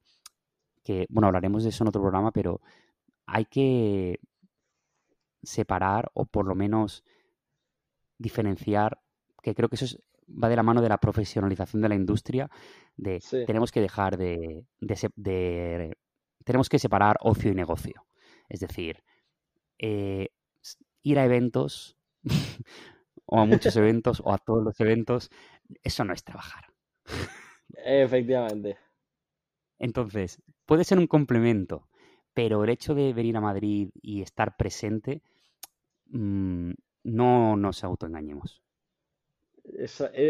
[0.83, 2.61] que, bueno, hablaremos de eso en otro programa, pero
[3.25, 4.19] hay que
[5.43, 7.03] separar o por lo menos
[8.17, 8.99] diferenciar,
[9.41, 9.97] que creo que eso
[10.27, 12.49] va de la mano de la profesionalización de la industria,
[12.97, 15.97] de tenemos que dejar de, de,
[16.43, 18.05] tenemos que separar ocio y negocio.
[18.47, 19.03] Es decir,
[19.77, 20.29] eh,
[21.03, 21.97] ir a eventos
[23.25, 25.29] o a muchos eventos o a todos los eventos,
[25.83, 26.65] eso no es trabajar.
[27.85, 28.77] Efectivamente.
[29.77, 31.87] Entonces, puede ser un complemento,
[32.33, 35.21] pero el hecho de venir a Madrid y estar presente,
[36.07, 36.71] mm,
[37.03, 38.61] no nos autoengañemos.
[39.63, 39.85] E,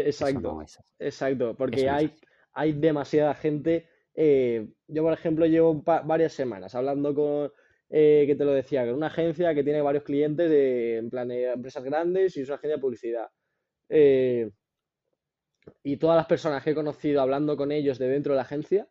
[0.06, 0.62] exacto,
[0.98, 2.14] exacto, porque hay,
[2.52, 3.88] hay demasiada gente.
[4.14, 7.52] Eh, yo, por ejemplo, llevo varias semanas hablando con,
[7.92, 11.10] eh, que te lo decía, que es una agencia que tiene varios clientes de, en
[11.10, 13.28] plan, de empresas grandes y es una agencia de publicidad.
[13.88, 14.48] Eh,
[15.82, 18.88] y todas las personas que he conocido hablando con ellos de dentro de la agencia,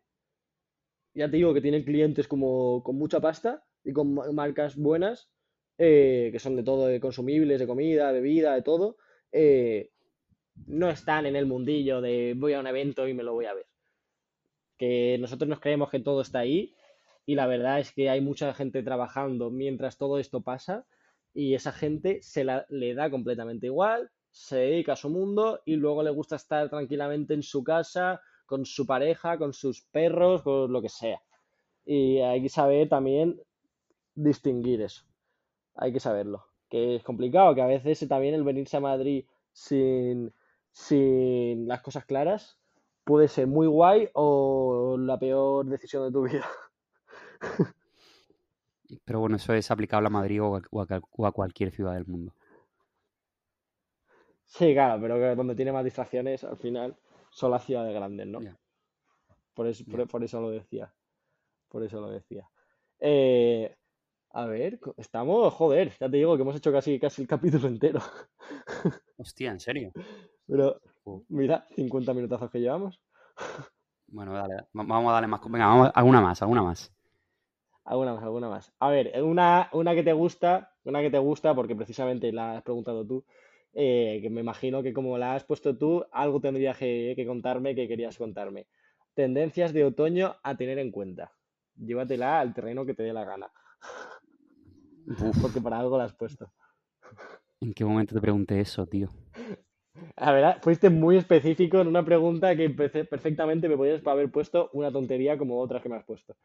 [1.14, 5.30] ya te digo que tienen clientes como con mucha pasta y con marcas buenas,
[5.78, 8.98] eh, que son de todo, de consumibles, de comida, bebida, de todo,
[10.68, 13.54] no están en el mundillo de voy a un evento y me lo voy a
[13.54, 13.66] ver.
[14.78, 16.76] Que nosotros nos creemos que todo está ahí
[17.26, 20.86] y la verdad es que hay mucha gente trabajando mientras todo esto pasa
[21.34, 25.76] y esa gente se la, le da completamente igual, se dedica a su mundo y
[25.76, 30.72] luego le gusta estar tranquilamente en su casa, con su pareja, con sus perros, con
[30.72, 31.22] lo que sea.
[31.86, 33.40] Y hay que saber también
[34.16, 35.04] distinguir eso.
[35.76, 36.46] Hay que saberlo.
[36.70, 40.34] Que es complicado, que a veces también el venirse a Madrid sin,
[40.72, 42.60] sin las cosas claras
[43.04, 46.46] puede ser muy guay o la peor decisión de tu vida.
[49.06, 52.34] Pero bueno, eso es aplicable a Madrid o a, cualquier ciudad del mundo.
[54.46, 56.98] Sí, claro, pero donde tiene más distracciones al final
[57.30, 58.40] son las ciudades grandes, ¿no?
[59.54, 60.92] Por, eso, por, eso lo decía.
[61.68, 62.50] Por eso lo decía.
[63.00, 63.76] Eh,
[64.32, 68.00] a ver, estamos, joder, ya te digo que hemos hecho casi, casi el capítulo entero.
[69.18, 69.92] Hostia, ¿en serio?
[70.48, 70.82] Pero,
[71.30, 73.00] mira, 50 minutazos que llevamos.
[74.08, 75.42] Bueno, dale, vamos a darle más.
[75.46, 76.92] Venga, vamos, alguna más, alguna más.
[77.90, 78.72] Alguna más, alguna más.
[78.78, 82.62] A ver, una, una que te gusta, una que te gusta, porque precisamente la has
[82.62, 83.26] preguntado tú,
[83.74, 87.74] eh, que me imagino que como la has puesto tú, algo tendrías que, que contarme
[87.74, 88.68] que querías contarme.
[89.16, 91.32] Tendencias de otoño a tener en cuenta.
[91.78, 93.52] Llévatela al terreno que te dé la gana.
[95.42, 96.52] Porque para algo la has puesto.
[97.60, 99.10] ¿en qué momento te pregunté eso, tío?
[100.16, 104.70] A ver, fuiste muy específico en una pregunta que perfe- perfectamente me podías haber puesto
[104.74, 106.36] una tontería como otras que me has puesto.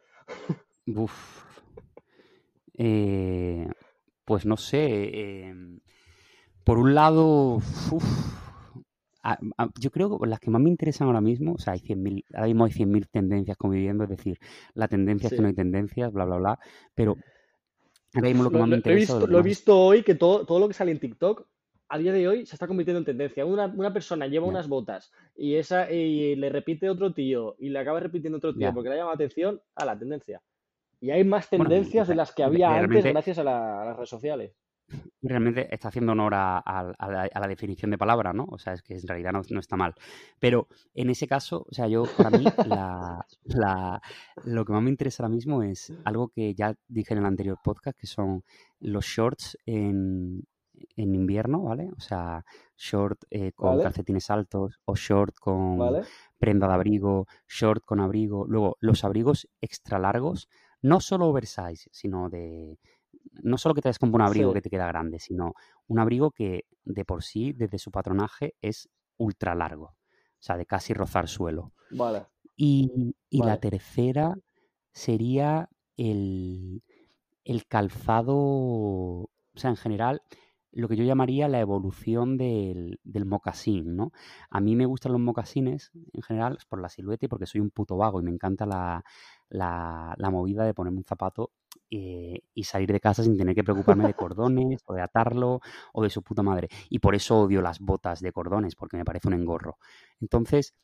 [0.87, 1.45] Uf.
[2.76, 3.68] Eh,
[4.24, 5.47] pues no sé.
[5.49, 5.80] em,
[6.64, 7.57] por un lado,
[7.93, 8.05] uf,
[9.22, 11.80] a- a- yo creo que las que más me interesan ahora mismo, o sea, hay
[11.80, 14.39] 100.000, ahora mismo hay 100.000 tendencias conviviendo, es decir,
[14.74, 16.59] la tendencia es que no hay tendencias, bla, bla, bla,
[16.95, 17.16] pero
[18.14, 19.78] ahora mismo lo que Lo, más me lo- lo he interesa, visto, lo he visto
[19.80, 21.47] hoy que todo, todo lo que sale en TikTok
[21.89, 23.45] a día de hoy se está convirtiendo en tendencia.
[23.47, 27.78] Una, una persona lleva unas botas y esa y le repite otro tío y le
[27.78, 30.41] acaba repitiendo otro tío porque le llama la atención a la tendencia.
[31.05, 33.96] Y hay más Bueno, tendencias de las que había antes gracias a, la- a las
[33.96, 34.57] redes sociales.
[35.20, 36.62] realmente está haciendo honor a,
[36.98, 38.46] la, a la definición de palabra, ¿no?
[38.50, 39.94] O sea, es que en realidad no, no está mal.
[40.38, 44.00] Pero en ese caso, o sea, yo, para mí, la, la-
[44.44, 47.59] lo que más me interesa ahora mismo es algo que ya dije en el anterior
[47.62, 48.42] podcast, que son
[48.80, 50.42] los shorts en,
[50.96, 51.88] en invierno, ¿vale?
[51.96, 52.44] O sea,
[52.76, 53.82] short eh, con ¿Vale?
[53.84, 56.02] calcetines altos o short con ¿Vale?
[56.38, 58.44] prenda de abrigo, short con abrigo.
[58.46, 60.48] Luego, los abrigos extra largos,
[60.85, 62.78] no solo oversize, sino de...
[63.43, 65.55] No solo que te como un abrigo Sí, que te queda grande, sino
[65.87, 69.87] un abrigo que de por sí, desde su patronaje, es ultra largo.
[69.87, 71.72] O sea, de casi rozar suelo.
[71.91, 72.26] vale,
[72.57, 74.37] Y, y la tercera
[74.93, 76.82] sería el,
[77.45, 80.22] el calzado, o sea, en general,
[80.74, 84.12] lo que yo llamaría la evolución del, del mocasín, ¿no?
[84.50, 87.70] A mí me gustan los mocasines, en general, por la silueta y porque soy un
[87.70, 89.04] puto vago y me encanta la,
[89.48, 91.52] la, la movida de ponerme un zapato
[91.90, 95.60] eh, y salir de casa sin tener que preocuparme de cordones o de atarlo
[95.92, 96.68] o de su puta madre.
[96.90, 99.78] Y por eso odio las botas de cordones, porque me parece un engorro.
[100.20, 100.74] Entonces,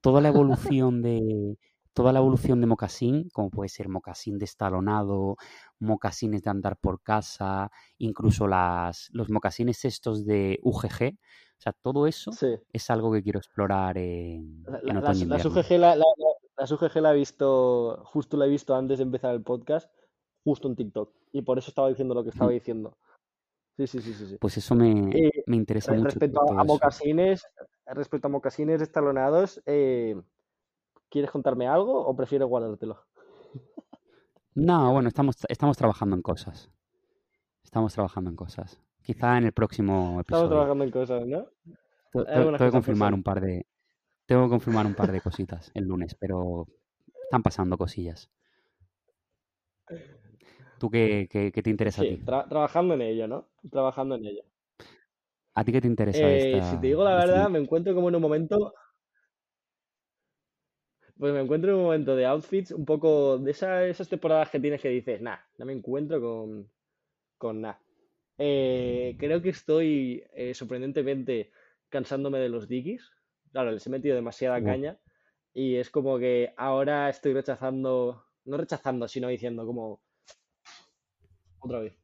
[0.00, 0.28] toda la
[0.76, 1.56] evolución de
[1.94, 5.36] toda la evolución de mocasín, como puede ser mocasín de estalonado,
[5.78, 12.06] mocasines de andar por casa, incluso las, los mocasines estos de UGG, o sea, todo
[12.06, 12.48] eso Sí.
[12.72, 15.26] es algo que quiero explorar en, La, en otoño.
[15.26, 15.96] UGG la,
[16.70, 19.92] UGG la he visto, justo la he visto antes de empezar el podcast,
[20.44, 21.14] justo en TikTok.
[21.32, 22.96] Y por eso estaba diciendo lo que estaba diciendo.
[23.76, 24.36] Sí, sí, sí, sí, sí.
[24.40, 27.42] Pues eso me, Y me interesa re- mucho respecto a, a mocasines,
[27.86, 30.20] respecto a mocasines estalonados, eh,
[31.12, 32.96] ¿quieres contarme algo o prefieres guardártelo?
[34.54, 36.70] No, bueno, estamos, estamos trabajando en cosas.
[37.64, 38.80] Estamos trabajando en cosas.
[39.02, 40.50] Quizá en el próximo Estamos episodio.
[40.50, 41.46] trabajando en cosas, ¿no?
[42.12, 43.66] Tengo que confirmar un par de,
[44.26, 46.66] tengo que confirmar un par de cositas el lunes, pero
[47.24, 48.30] están pasando cosillas.
[50.78, 52.22] ¿Tú qué, qué- qué te interesa a Sí, ti?
[52.26, 53.48] tra- trabajando en ello, ¿no?
[53.70, 54.42] Trabajando en ello.
[55.58, 58.08] ¿A ti qué te interesa Eh, si te esta digo la verdad, me encuentro como
[58.08, 58.74] en un momento,
[61.22, 64.58] pues me encuentro en un momento de outfits un poco de esa- esas temporadas que
[64.58, 66.68] tienes que dices, nah, no me encuentro con,
[67.38, 67.80] con nada.
[68.38, 71.52] Eh, creo que estoy eh, sorprendentemente
[71.90, 73.12] cansándome de los Dickies.
[73.52, 74.98] Claro, les he metido demasiada Uh, caña
[75.54, 80.02] y es como que ahora estoy rechazando, no rechazando, sino diciendo como
[81.60, 81.94] otra vez.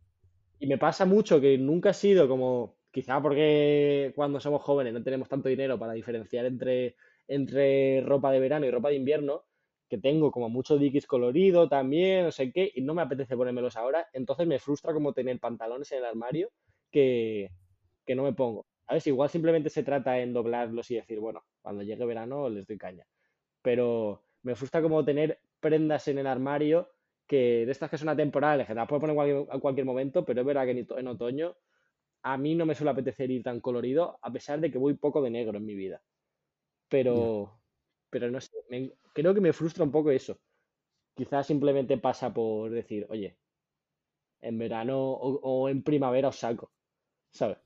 [0.61, 5.03] Y me pasa mucho que nunca he sido como, quizá porque cuando somos jóvenes no
[5.03, 6.97] tenemos tanto dinero para diferenciar entre,
[7.29, 9.45] entre ropa de verano y ropa de invierno,
[9.89, 13.77] que tengo como mucho Dickies colorido también, no sé qué, y no me apetece ponérmelos
[13.77, 14.07] ahora.
[14.13, 16.51] Entonces me frustra como tener pantalones en el armario
[16.91, 17.51] que,
[18.05, 18.67] que no me pongo.
[18.87, 19.07] ¿Sabes?
[19.07, 23.07] Igual simplemente se trata en doblarlos y decir, bueno, cuando llegue verano les doy caña.
[23.63, 26.89] Pero me frustra como tener prendas en el armario
[27.27, 30.25] que de estas que son atemporales, que las puedes poner en cualquier, a cualquier momento,
[30.25, 31.57] pero es verdad que en otoño
[32.23, 35.23] a mí no me suele apetecer ir tan colorido, a pesar de que voy poco
[35.23, 36.03] de negro en mi vida.
[36.89, 37.17] Pero,
[38.11, 40.41] pero no sé, me- creo que me frustra un poco eso.
[41.17, 43.39] Quizás simplemente pasa por decir, oye,
[44.41, 46.73] en verano o, o en primavera os saco,
[47.33, 47.59] ¿sabes?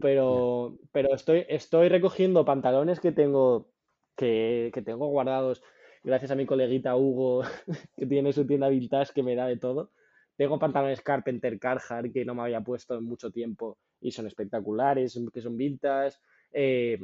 [0.00, 3.72] Pero, pero estoy, estoy recogiendo pantalones que tengo,
[4.16, 5.62] que, que tengo guardados
[6.04, 7.42] gracias a mi coleguita Hugo,
[7.96, 9.92] que tiene su tienda vintage que me da de todo.
[10.36, 15.18] Tengo pantalones Carpenter Carhartt que no me había puesto en mucho tiempo y son espectaculares,
[15.32, 16.18] que son vintage.
[16.52, 16.98] Eh,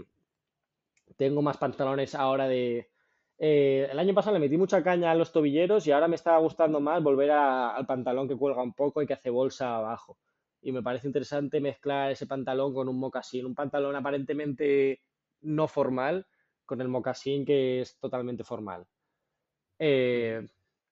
[1.16, 2.90] tengo más pantalones ahora de...
[3.38, 6.36] eh, el año pasado le metí mucha caña a los tobilleros y ahora me está
[6.38, 10.18] gustando más volver a- al pantalón que cuelga un poco y que hace bolsa abajo.
[10.60, 15.02] Y me parece interesante mezclar ese pantalón con un mocasín, un pantalón aparentemente
[15.42, 16.26] no formal,
[16.66, 18.86] con el mocasín que es totalmente formal.
[19.78, 20.46] Eh,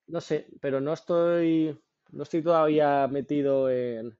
[0.07, 1.77] no sé, pero no estoy,
[2.11, 4.17] no estoy todavía metido en,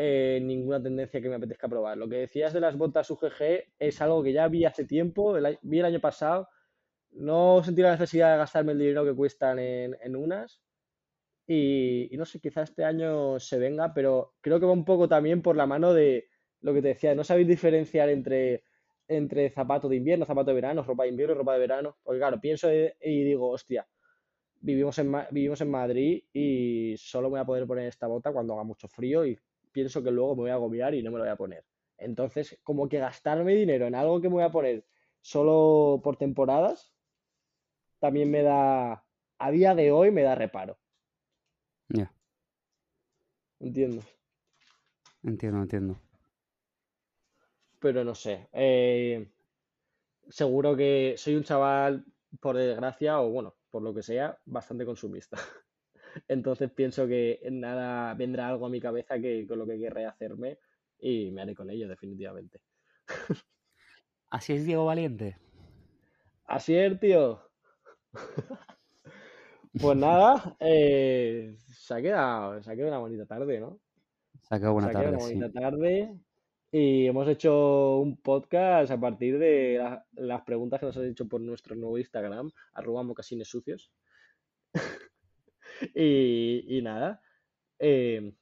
[0.00, 1.98] en ninguna tendencia que me apetezca probar.
[1.98, 5.78] Lo que decías de las botas UGG es algo que ya vi hace tiempo, vi
[5.80, 6.48] el año pasado.
[7.10, 10.60] No sentí la necesidad de gastarme el dinero que cuestan en, en unas.
[11.48, 15.42] Y, no sé, quizá este año se venga, pero creo que va un poco también
[15.42, 16.28] por la mano de
[16.60, 18.62] lo que te decía, no sabéis diferenciar entre,
[19.08, 21.96] entre zapato de invierno, zapato de verano, ropa de invierno ropa de verano.
[22.04, 23.88] Porque claro, pienso y y digo, hostia,
[24.60, 28.64] vivimos en, vivimos en Madrid y solo voy a poder poner esta bota cuando haga
[28.64, 29.36] mucho frío y
[29.72, 31.64] pienso que luego me voy a agobiar y no me lo voy a poner.
[31.98, 34.86] Entonces, como que gastarme dinero en algo que me voy a poner
[35.20, 36.94] solo por temporadas,
[38.00, 39.04] también me da,
[39.38, 40.78] a día de hoy me da reparo,
[41.90, 42.12] Ya,
[43.60, 44.04] ¿entiendes?
[45.22, 45.96] entiendo, entiendo.
[47.80, 49.30] Pero no sé, eh,
[50.28, 52.04] seguro que soy un chaval,
[52.40, 55.38] por desgracia, o bueno, por lo que sea, bastante consumista.
[56.28, 60.58] Entonces pienso que nada vendrá algo a mi cabeza que con lo que querré hacerme
[60.98, 62.60] y me haré con ello, definitivamente.
[64.30, 65.38] Así es, Diego Valiente.
[66.44, 67.40] Así es, tío.
[69.80, 73.78] Pues nada, eh, se ha quedado, se ha quedado una bonita tarde, ¿no?
[74.40, 75.34] Se ha quedado buena Se ha quedado tarde, una sí.
[75.34, 76.18] bonita tarde
[76.72, 81.28] y hemos hecho un podcast a partir de la- las preguntas que nos han hecho
[81.28, 83.92] por nuestro nuevo Instagram, arroba mocasines sucios.
[85.94, 87.20] Y, y nada,
[87.78, 88.32] eh,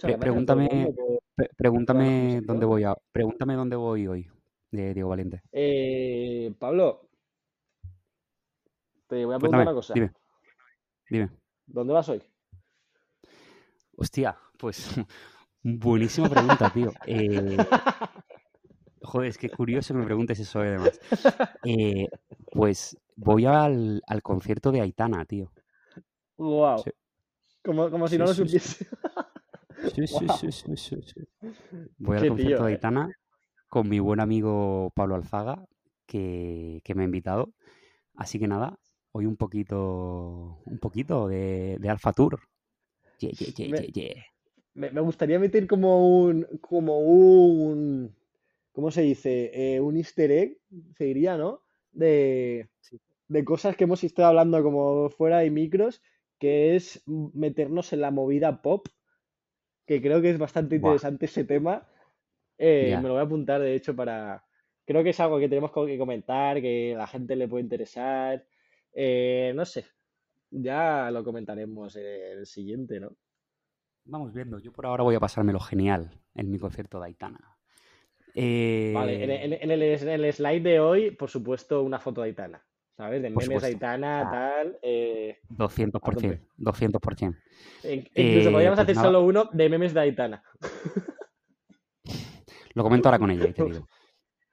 [0.00, 0.88] Pre- pregúntame,
[1.34, 4.28] pre- pregúntame dónde voy a, pregúntame dónde voy hoy,
[4.70, 5.42] de Diego Valiente.
[5.52, 7.08] Eh, Pablo,
[9.08, 9.94] te voy a preguntar Cuéntame, una cosa.
[9.94, 10.12] dime,
[11.10, 11.30] dime.
[11.66, 12.22] ¿Dónde vas hoy?
[13.96, 14.88] Hostia, pues
[15.62, 16.92] buenísima pregunta, tío.
[17.06, 17.56] Eh,
[19.02, 21.00] joder, es que curioso que me preguntes eso además.
[21.64, 22.08] Eh,
[22.50, 25.50] pues voy al, al concierto de Aitana, tío.
[26.42, 26.90] Wow, Sí,
[27.64, 28.86] como, como si sí, no lo supiese.
[29.94, 31.20] Sí, sí, Wow, sí, sí, sí, sí.
[31.98, 32.74] Voy al concierto tío, de eh.
[32.74, 33.12] Aitana
[33.68, 35.64] con mi buen amigo Pablo Alzaga,
[36.06, 37.54] que, que me ha invitado.
[38.16, 38.78] Así que nada,
[39.12, 42.40] hoy un poquito, un poquito de, de Alfa Tour.
[43.18, 44.24] Yeah, yeah, yeah, Me, yeah, yeah.
[44.74, 48.14] me, me gustaría meter como un, como un,
[48.72, 49.50] ¿cómo se dice?
[49.76, 50.58] Eh, un easter egg,
[50.96, 51.62] se diría, ¿no?
[51.92, 53.00] De, Sí.
[53.28, 56.02] de cosas que hemos estado hablando como fuera de micros,
[56.42, 58.88] que es meternos en la movida pop,
[59.86, 61.86] que creo que es bastante interesante ese tema.
[62.58, 64.44] Eh, me lo voy a apuntar, de hecho, para...
[64.84, 68.44] Creo que es algo que tenemos que comentar, que a la gente le puede interesar.
[68.92, 69.84] Eh, no sé,
[70.50, 73.12] ya lo comentaremos en el siguiente, ¿no?
[74.04, 74.58] Vamos viendo.
[74.58, 77.56] Yo por ahora voy a pasármelo genial en mi concierto de Aitana.
[78.94, 82.22] Vale, en, Eh, en- en el, en el slide de hoy, por supuesto, una foto
[82.22, 82.60] de Aitana,
[82.96, 83.22] ¿sabes?
[83.22, 83.62] De memes.
[83.64, 85.56] Aitana, Ah, tal, eh, a tope.
[85.56, 87.38] 200%, 200%.
[87.84, 90.42] In- incluso Eh, podríamos pues hacer nada, solo uno de memes de Aitana.
[92.74, 93.88] lo comento ahora con ella y te digo.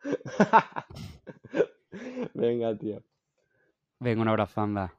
[2.34, 3.04] Venga, tío.
[4.00, 4.94] Venga, un abrazo, anda.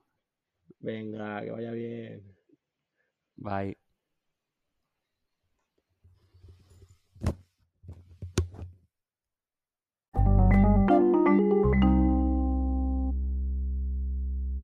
[0.80, 2.22] Venga, que vaya bien.
[3.36, 3.76] Bye.